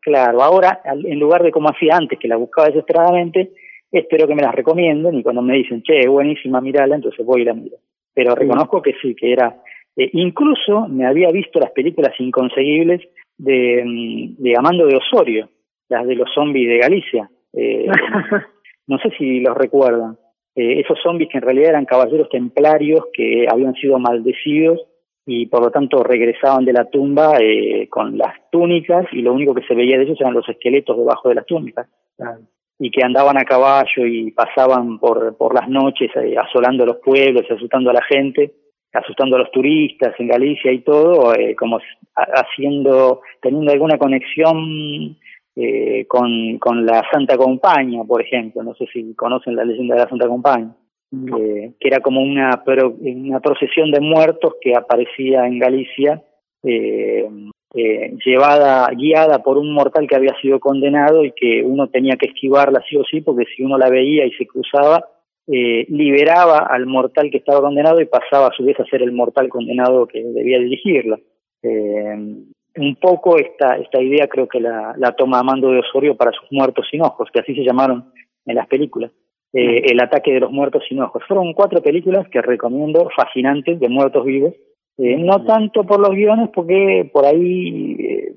[0.00, 3.52] claro, ahora en lugar de como hacía antes, que la buscaba desesperadamente,
[3.90, 7.44] espero que me las recomienden y cuando me dicen, che, buenísima, mirala, entonces voy y
[7.44, 7.78] la miro.
[8.12, 9.56] Pero reconozco que sí, que era.
[9.96, 13.00] Eh, incluso me había visto las películas inconseguibles
[13.38, 15.48] de, mm, de Amando de Osorio,
[15.88, 17.30] las de los zombies de Galicia.
[17.52, 17.86] Eh,
[18.86, 20.16] no sé si los recuerdan.
[20.56, 24.80] Eh, esos zombies que en realidad eran caballeros templarios que habían sido maldecidos
[25.24, 29.54] y por lo tanto regresaban de la tumba eh, con las túnicas y lo único
[29.54, 31.88] que se veía de ellos eran los esqueletos debajo de las túnicas.
[32.78, 37.44] Y que andaban a caballo y pasaban por, por las noches eh, asolando los pueblos,
[37.48, 38.52] asustando a la gente,
[38.92, 41.78] asustando a los turistas en Galicia y todo, como
[42.16, 45.16] haciendo, teniendo alguna conexión
[45.60, 50.00] eh, con, con la Santa Compaña, por ejemplo, no sé si conocen la leyenda de
[50.02, 50.74] la Santa Compaña,
[51.12, 56.22] eh, que era como una, pero, una procesión de muertos que aparecía en Galicia,
[56.62, 57.28] eh,
[57.74, 62.26] eh, llevada, guiada por un mortal que había sido condenado y que uno tenía que
[62.26, 65.04] esquivarla sí o sí, porque si uno la veía y se cruzaba,
[65.46, 69.12] eh, liberaba al mortal que estaba condenado y pasaba a su vez a ser el
[69.12, 71.18] mortal condenado que debía dirigirla.
[71.62, 72.16] Eh,
[72.76, 76.50] un poco esta, esta idea creo que la, la toma Amando de Osorio para sus
[76.50, 78.12] muertos sin ojos, que así se llamaron
[78.46, 79.10] en las películas.
[79.52, 81.22] Eh, el ataque de los muertos sin ojos.
[81.26, 84.54] Fueron cuatro películas que recomiendo, fascinantes, de muertos vivos.
[84.96, 88.34] Eh, no tanto por los guiones, porque por ahí eh,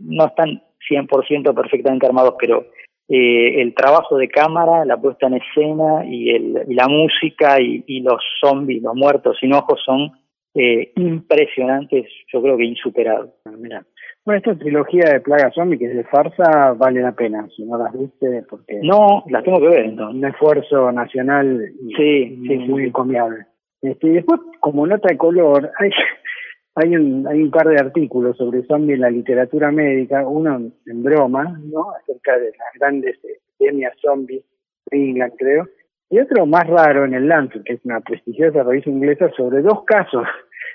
[0.00, 2.66] no están 100% perfectamente armados, pero
[3.08, 7.84] eh, el trabajo de cámara, la puesta en escena y, el, y la música y,
[7.86, 10.12] y los zombies, los muertos sin ojos son
[10.54, 13.32] eh, impresionantes, yo creo que insuperables.
[13.58, 13.84] Mira.
[14.24, 17.76] Bueno, esta trilogía de Plaga Zombie, que es de farsa, vale la pena, si no
[17.76, 18.78] las viste, porque...
[18.82, 20.16] No, las tengo que ver, entonces.
[20.16, 23.46] Un esfuerzo nacional sí, sí, muy encomiable.
[23.80, 25.90] Este, y después, como nota de color, hay,
[26.76, 31.02] hay, un, hay un par de artículos sobre zombie en la literatura médica, uno en
[31.02, 31.90] broma, ¿no?
[31.90, 33.18] Acerca de las grandes
[33.58, 34.44] epidemias zombies
[34.88, 35.66] de England, creo,
[36.12, 39.84] y otro más raro en el Lancet, que es una prestigiosa revista inglesa, sobre dos
[39.86, 40.26] casos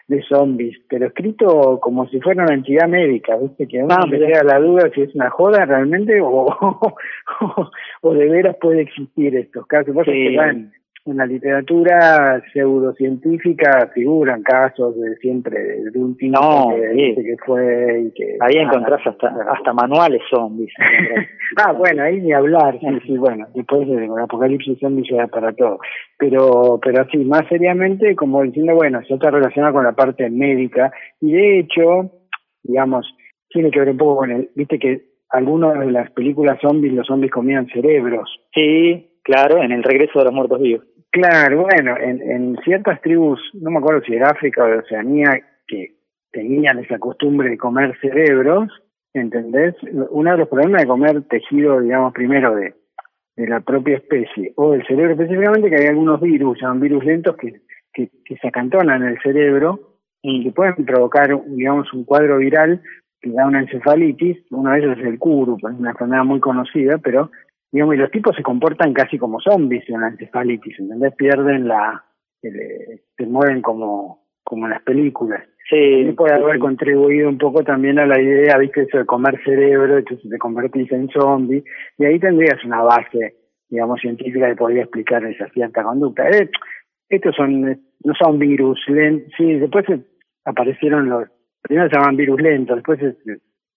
[0.07, 3.67] de zombies, pero escrito como si fuera una entidad médica, ¿viste?
[3.67, 6.47] Que uno ah, la duda si es una joda realmente o,
[8.01, 9.95] o, de veras puede existir estos casos.
[10.05, 10.35] Sí
[11.07, 15.59] en la literatura pseudocientífica figuran casos de siempre
[15.91, 20.71] de un tipo no, que, que fue y que ahí encontrás hasta hasta manuales zombies
[21.57, 22.79] ah bueno ahí ni hablar.
[22.79, 25.79] Sí sí bueno después de el apocalipsis zombie llega para todo.
[26.17, 30.91] Pero pero sí más seriamente como diciendo bueno eso está relacionado con la parte médica
[31.21, 32.11] y de hecho
[32.63, 33.05] digamos
[33.49, 37.07] tiene que ver un poco con el viste que algunas de las películas zombies los
[37.07, 38.29] zombies comían cerebros.
[38.53, 40.85] Sí Claro, en el regreso de los muertos vivos.
[41.11, 45.39] Claro, bueno, en, en ciertas tribus, no me acuerdo si de África o de Oceanía,
[45.67, 45.97] que
[46.31, 48.69] tenían esa costumbre de comer cerebros,
[49.13, 49.75] ¿entendés?
[50.09, 52.73] Uno de los problemas de comer tejido, digamos, primero de,
[53.35, 57.61] la propia especie, o del cerebro específicamente, que hay algunos virus, llaman virus lentos, que,
[57.93, 59.79] se acantonan en el cerebro
[60.21, 62.81] y que pueden provocar, digamos, un cuadro viral
[63.19, 67.31] que da una encefalitis, una de ellas es el curu, una enfermedad muy conocida, pero
[67.71, 71.13] digamos, y los tipos se comportan casi como zombies en la encefalitis, ¿entendés?
[71.15, 72.03] Pierden la,
[72.41, 75.43] se mueven como, como en las películas.
[75.69, 79.97] Sí, puede haber contribuido un poco también a la idea, viste, eso de comer cerebro,
[79.97, 81.63] entonces te convertís en zombie,
[81.97, 83.35] y ahí tendrías una base,
[83.69, 86.29] digamos, científica que podría explicar esa cierta conducta.
[86.29, 86.49] Eh,
[87.09, 88.79] estos son, no son virus,
[89.37, 89.85] sí, después
[90.45, 91.27] aparecieron los,
[91.61, 92.99] primero se llamaban virus lentos, después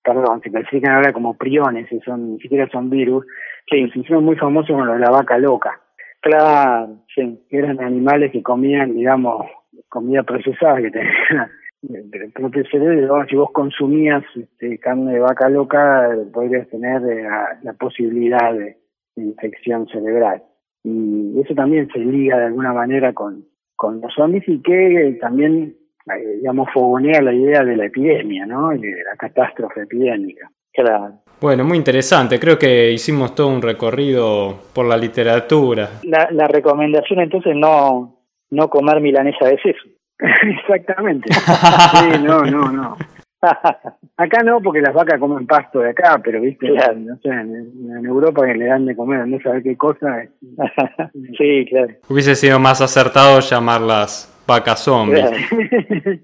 [0.02, 3.26] perdón, se clasifican ahora como priones, que son, ni siquiera son virus,
[3.66, 5.80] que se hicieron muy famosos con lo de la vaca loca.
[6.20, 7.40] Claro, sí.
[7.50, 9.46] Eran animales que comían, digamos,
[9.88, 11.50] comida procesada, que tenían
[11.88, 17.26] el propio cerebro, si vos consumías este, carne de vaca loca, podrías tener eh,
[17.62, 18.76] la, posibilidad de,
[19.16, 20.42] infección cerebral.
[20.82, 23.44] y eso también se liga de alguna manera con,
[23.80, 25.74] con los zombies y que también,
[26.16, 28.72] digamos, fogonea la idea de la epidemia, ¿no?
[28.72, 30.50] Y de la catástrofe epidémica.
[30.72, 31.22] Claro.
[31.40, 32.38] Bueno, muy interesante.
[32.38, 35.88] Creo que hicimos todo un recorrido por la literatura.
[36.04, 39.88] La, la recomendación entonces no, no comer milanesa de seso.
[40.18, 41.32] Exactamente.
[41.32, 42.96] Sí, no, no, no.
[44.18, 46.94] Acá no, porque las vacas comen pasto de acá, pero viste, Claro.
[46.98, 50.22] no sé, en, en Europa que le dan de comer, no saber qué cosa.
[50.22, 50.30] es-
[51.38, 51.94] sí, claro.
[52.10, 55.24] Hubiese sido más acertado llamarlas vacas zombies.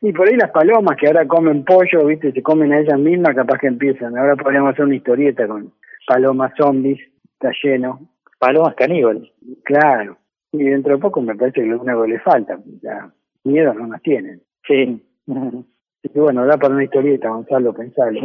[0.00, 3.34] y por ahí las palomas que ahora comen pollo, viste, se comen a ellas mismas,
[3.34, 4.16] capaz que empiezan.
[4.16, 5.72] Ahora podríamos hacer una historieta con
[6.06, 6.98] palomas zombies,
[7.34, 8.08] está lleno.
[8.38, 9.28] Palomas caníbales.
[9.64, 10.16] Claro.
[10.52, 13.10] Y dentro de poco me parece que lo único que le falta, ya
[13.44, 14.40] miedo no más tienen.
[14.66, 15.04] Sí.
[15.26, 18.20] Así que bueno, da para una historieta, Gonzalo, pensalo.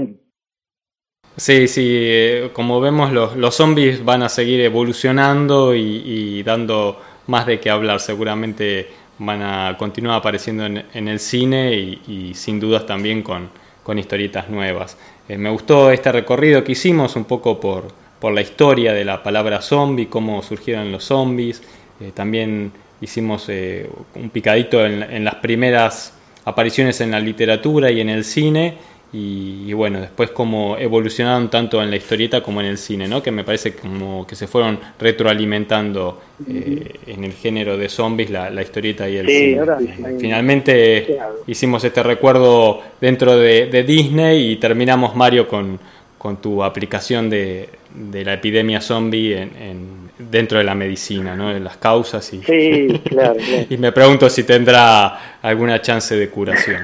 [1.35, 6.99] Sí, sí, eh, como vemos los, los zombies van a seguir evolucionando y, y dando
[7.25, 7.99] más de qué hablar.
[7.99, 8.87] Seguramente
[9.19, 13.49] van a continuar apareciendo en, en el cine y, sin dudas también con,
[13.83, 14.97] con historietas nuevas.
[15.27, 17.87] Eh, me gustó este recorrido que hicimos un poco por,
[18.19, 21.61] por la historia de la palabra zombie, cómo surgieron los zombies.
[21.99, 26.13] Eh, también hicimos eh, un picadito en las primeras
[26.45, 28.77] apariciones en la literatura y en el cine
[29.13, 33.21] y, y bueno, después cómo evolucionaron tanto en la historieta como en el cine, ¿no?
[33.21, 38.49] Que me parece como que se fueron retroalimentando eh, en el género de zombies la,
[38.49, 39.59] la historieta y el Sí, cine.
[39.59, 39.77] ahora
[40.19, 41.35] Finalmente Claro.
[41.47, 45.79] hicimos este recuerdo dentro de, de Disney y terminamos Mario con,
[46.17, 51.53] con tu aplicación de, de la epidemia zombie en, en- dentro de la medicina, ¿no?
[51.53, 53.65] De las causas y, Sí, claro, claro.
[53.69, 56.81] y me pregunto si tendrá alguna chance de curación.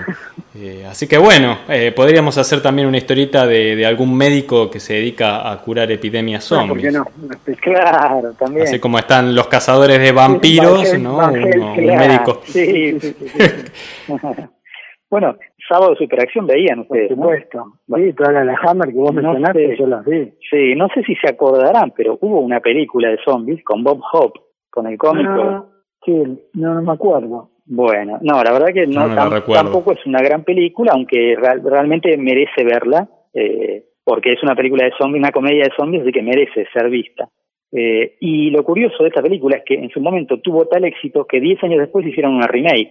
[0.55, 4.79] Eh, así que bueno, eh, podríamos hacer también una historieta de, de algún médico que
[4.79, 6.91] se dedica a curar epidemias Bueno, ¿por zombies.
[6.93, 7.07] qué no?
[7.25, 8.67] Una especie- Claro, también.
[8.67, 11.17] Así como están los cazadores de vampiros, ¿no?
[11.17, 12.41] Un médico.
[12.45, 14.07] Sí, sí, sí, sí.
[15.09, 15.37] bueno,
[15.69, 17.23] sábado de superacción veían Por ustedes, ¿no?
[17.23, 17.63] supuesto.
[17.95, 19.77] Sí, toda la Hammer que vos No mencionaste, sé.
[19.77, 20.33] yo las vi.
[20.49, 24.39] Sí, no sé si se acordarán, pero hubo una película de zombies con Bob Hope,
[24.71, 25.29] con el cómico.
[25.31, 25.65] Ah,
[26.03, 26.11] sí,
[26.55, 27.51] no, no me acuerdo.
[27.65, 31.61] Bueno, no, la verdad que no, No tam- tampoco es una gran película, aunque real-
[31.63, 36.11] realmente merece verla, eh, porque es una película de zombies, una comedia de zombies, así
[36.11, 37.29] que merece ser vista.
[37.71, 41.25] Eh, y lo curioso de esta película es que en su momento tuvo tal éxito
[41.25, 42.89] que 10 años después hicieron una remake.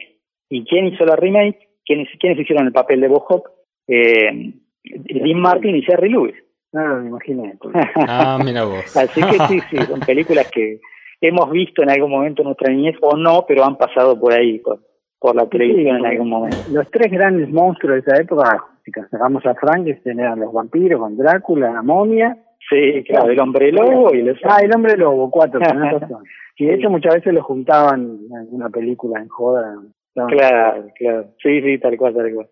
[0.48, 1.58] ¿Y quién hizo la remake?
[1.88, 3.44] ¿Quiénes, quiénes hicieron el papel de Bob?
[3.88, 4.52] Eh,
[4.84, 6.34] Dean Martin y Jerry Lewis.
[6.70, 7.58] No, me imaginé.
[8.06, 8.94] Ah, mira vos.
[8.94, 10.80] Así que sí, sí, son películas que
[11.22, 14.58] hemos visto en algún momento en nuestra niñez o no, pero han pasado por ahí,
[14.58, 14.80] por,
[15.18, 16.58] por la televisión en algún momento.
[16.70, 21.16] Los tres grandes monstruos de esa época, si sacamos a Frankenstein, eran los vampiros, con
[21.16, 22.36] Drácula, la momia.
[22.68, 24.36] Sí, claro, el hombre lobo y los...
[24.44, 26.22] Ah, el hombre lobo, cuatro, tenés razón.
[26.58, 29.74] Y de hecho muchas veces los juntaban en alguna película en joda.
[30.08, 31.24] Estaban- Claro, claro.
[31.42, 32.48] Sí, sí, tal cual, tal cual.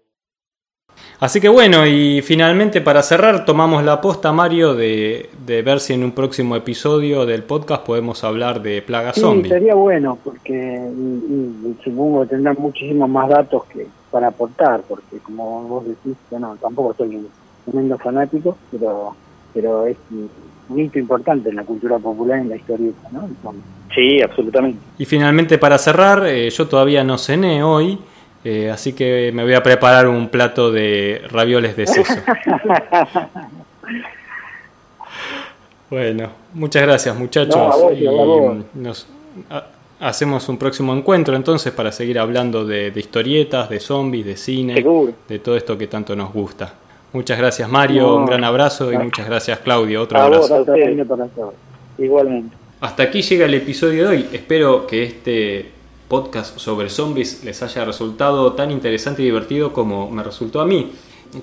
[1.21, 5.93] Así que bueno, y finalmente para cerrar, tomamos la aposta, Mario, de, de ver si
[5.95, 9.49] en un próximo episodio del podcast podemos hablar de plaga Sí, zombie.
[9.51, 15.19] sería bueno, porque y- y supongo que tendrán muchísimos más datos que para aportar, porque
[15.19, 17.29] como vos decís, bueno, tampoco soy un
[17.65, 19.17] tremendo fanático, pero
[19.53, 19.97] pero es
[20.69, 23.25] un- hito importante en la cultura popular y en la historieta, ¿no?
[23.27, 23.63] Entonces,
[23.95, 24.79] Sí, absolutamente.
[24.99, 27.99] Y finalmente para cerrar, eh, yo todavía no cené hoy,
[28.45, 32.15] eh, así que me voy a preparar un plato de ravioles de seso.
[35.91, 37.57] bueno, muchas gracias muchachos.
[37.57, 38.57] No, a vos, y a vos.
[38.75, 39.07] nos
[39.51, 39.67] ha-
[40.01, 44.75] hacemos un próximo encuentro entonces para seguir hablando de, de historietas, de zombies, de cine,
[44.75, 45.13] Seguro.
[45.29, 46.75] de todo esto que tanto nos gusta.
[47.13, 48.17] Muchas gracias Mario, No.
[48.17, 50.73] un gran abrazo y muchas gracias Claudio, otro A vos, abrazo.
[50.73, 51.55] otro todos.
[51.99, 52.57] Igualmente.
[52.81, 54.29] Hasta aquí llega el episodio de hoy.
[54.33, 55.71] Espero que este
[56.09, 60.93] podcast sobre zombies les haya resultado tan interesante y divertido como me resultó a mí.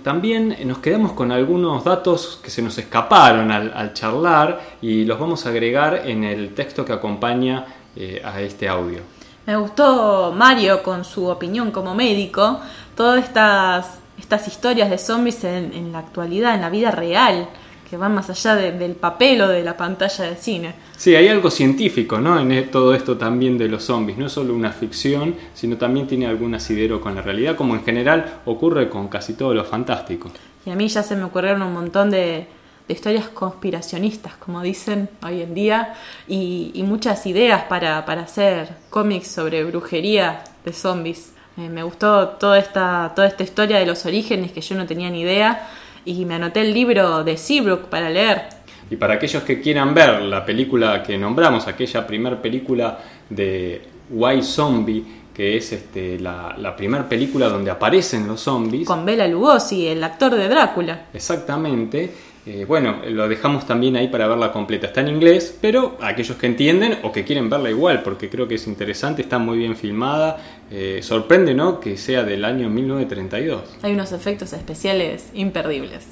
[0.03, 5.19] También nos quedamos con algunos datos que se nos escaparon al, al charlar y los
[5.19, 8.99] vamos a agregar en el texto que acompaña eh, a este audio.
[9.45, 12.59] Me gustó Mario con su opinión como médico,
[12.95, 17.47] todas estas, estas historias de zombies en, en la actualidad, en la vida real,
[17.89, 20.73] que van más allá de- del papel o de la pantalla de cine.
[20.97, 22.39] Sí, hay algo científico ¿no?
[22.39, 24.17] en e- todo esto también de los zombies.
[24.17, 27.83] No es solo una ficción, sino también tiene algún asidero con la realidad, como en
[27.83, 30.31] general ocurre con casi todo lo fantástico.
[30.65, 32.47] Y a mí ya se me ocurrieron un montón de,
[32.87, 35.93] de historias conspiracionistas, como dicen hoy en día,
[36.27, 41.33] y, y muchas ideas para, para hacer cómics sobre brujería de zombies.
[41.57, 45.09] Eh, me gustó toda esta, toda esta historia de los orígenes que yo no tenía
[45.09, 45.69] ni idea,
[46.05, 48.43] y me anoté el libro de Seabrook para leer.
[48.89, 52.99] Y para aquellos que quieran ver la película que nombramos, aquella primera película
[53.29, 58.85] de White Zombie, que es este, la, la primera película donde aparecen los zombies.
[58.85, 61.05] Con Bela Lugosi, el actor de Drácula.
[61.13, 62.13] Exactamente.
[62.45, 64.87] Eh, bueno, lo dejamos también ahí para verla completa.
[64.87, 68.55] Está en inglés, pero aquellos que entienden o que quieren verla igual, porque creo que
[68.55, 70.37] es interesante, está muy bien filmada.
[70.69, 71.79] Eh, sorprende, ¿no?
[71.79, 73.77] Que sea del año 1932.
[73.81, 76.05] Hay unos efectos especiales imperdibles.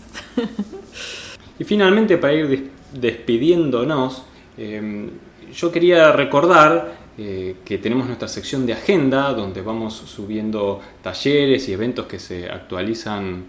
[1.59, 4.23] y finalmente, para ir despidiéndonos,
[4.57, 5.09] eh,
[5.53, 12.07] yo quería recordar que tenemos nuestra sección de agenda, donde vamos subiendo talleres y eventos
[12.07, 13.43] que se actualizan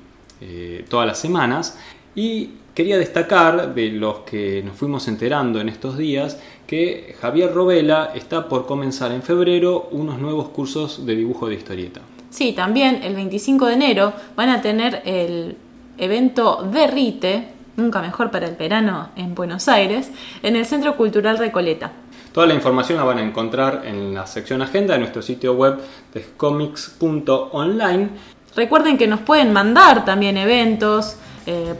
[0.91, 1.78] todas las semanas.
[2.14, 8.12] Y quería destacar de los que nos fuimos enterando en estos días que Javier Robela
[8.14, 12.01] está por comenzar en febrero unos nuevos cursos de dibujo de historieta.
[12.31, 15.57] Sí, también el 25 de enero van a tener el
[15.99, 20.11] evento Derrite, nunca mejor para el verano en Buenos Aires,
[20.43, 21.93] en el Centro Cultural Recoleta.
[22.33, 25.79] Toda la información la van a encontrar en la sección agenda de nuestro sitio web
[26.14, 28.09] de comics.online.
[28.57, 31.16] Recuerden que nos pueden mandar también eventos,
[31.47, 31.74] eh,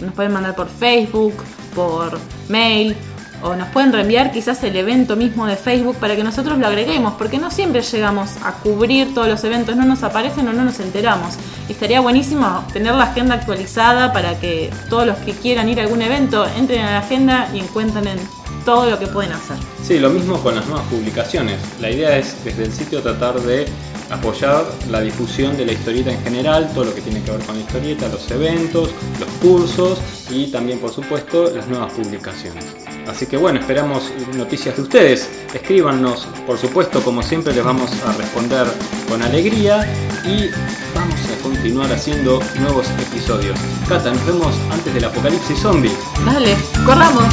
[0.00, 1.34] nos pueden mandar por Facebook,
[1.74, 2.96] por mail
[3.42, 7.14] o nos pueden reenviar quizás el evento mismo de Facebook para que nosotros lo agreguemos,
[7.14, 10.80] porque no siempre llegamos a cubrir todos los eventos, no nos aparecen o no nos
[10.80, 11.34] enteramos.
[11.68, 16.02] Estaría buenísimo tener la agenda actualizada para que todos los que quieran ir a algún
[16.02, 18.18] evento entren a la agenda y encuentren
[18.64, 19.56] todo lo que pueden hacer.
[19.82, 21.58] Sí, lo mismo con las nuevas publicaciones.
[21.80, 23.66] La idea es desde el sitio tratar de
[24.10, 27.56] apoyar la difusión de la historieta en general, todo lo que tiene que ver con
[27.56, 28.90] la historieta, los eventos,
[29.20, 29.98] los cursos
[30.30, 32.64] y también por supuesto las nuevas publicaciones.
[33.06, 35.30] Así que bueno, esperamos noticias de ustedes.
[35.54, 38.66] Escríbanos, por supuesto, como siempre les vamos a responder
[39.08, 39.86] con alegría
[40.24, 40.50] y
[40.94, 43.58] vamos a continuar haciendo nuevos episodios.
[43.88, 45.92] Cata, nos vemos antes del apocalipsis zombie.
[46.26, 46.54] Dale,
[46.84, 47.24] corramos.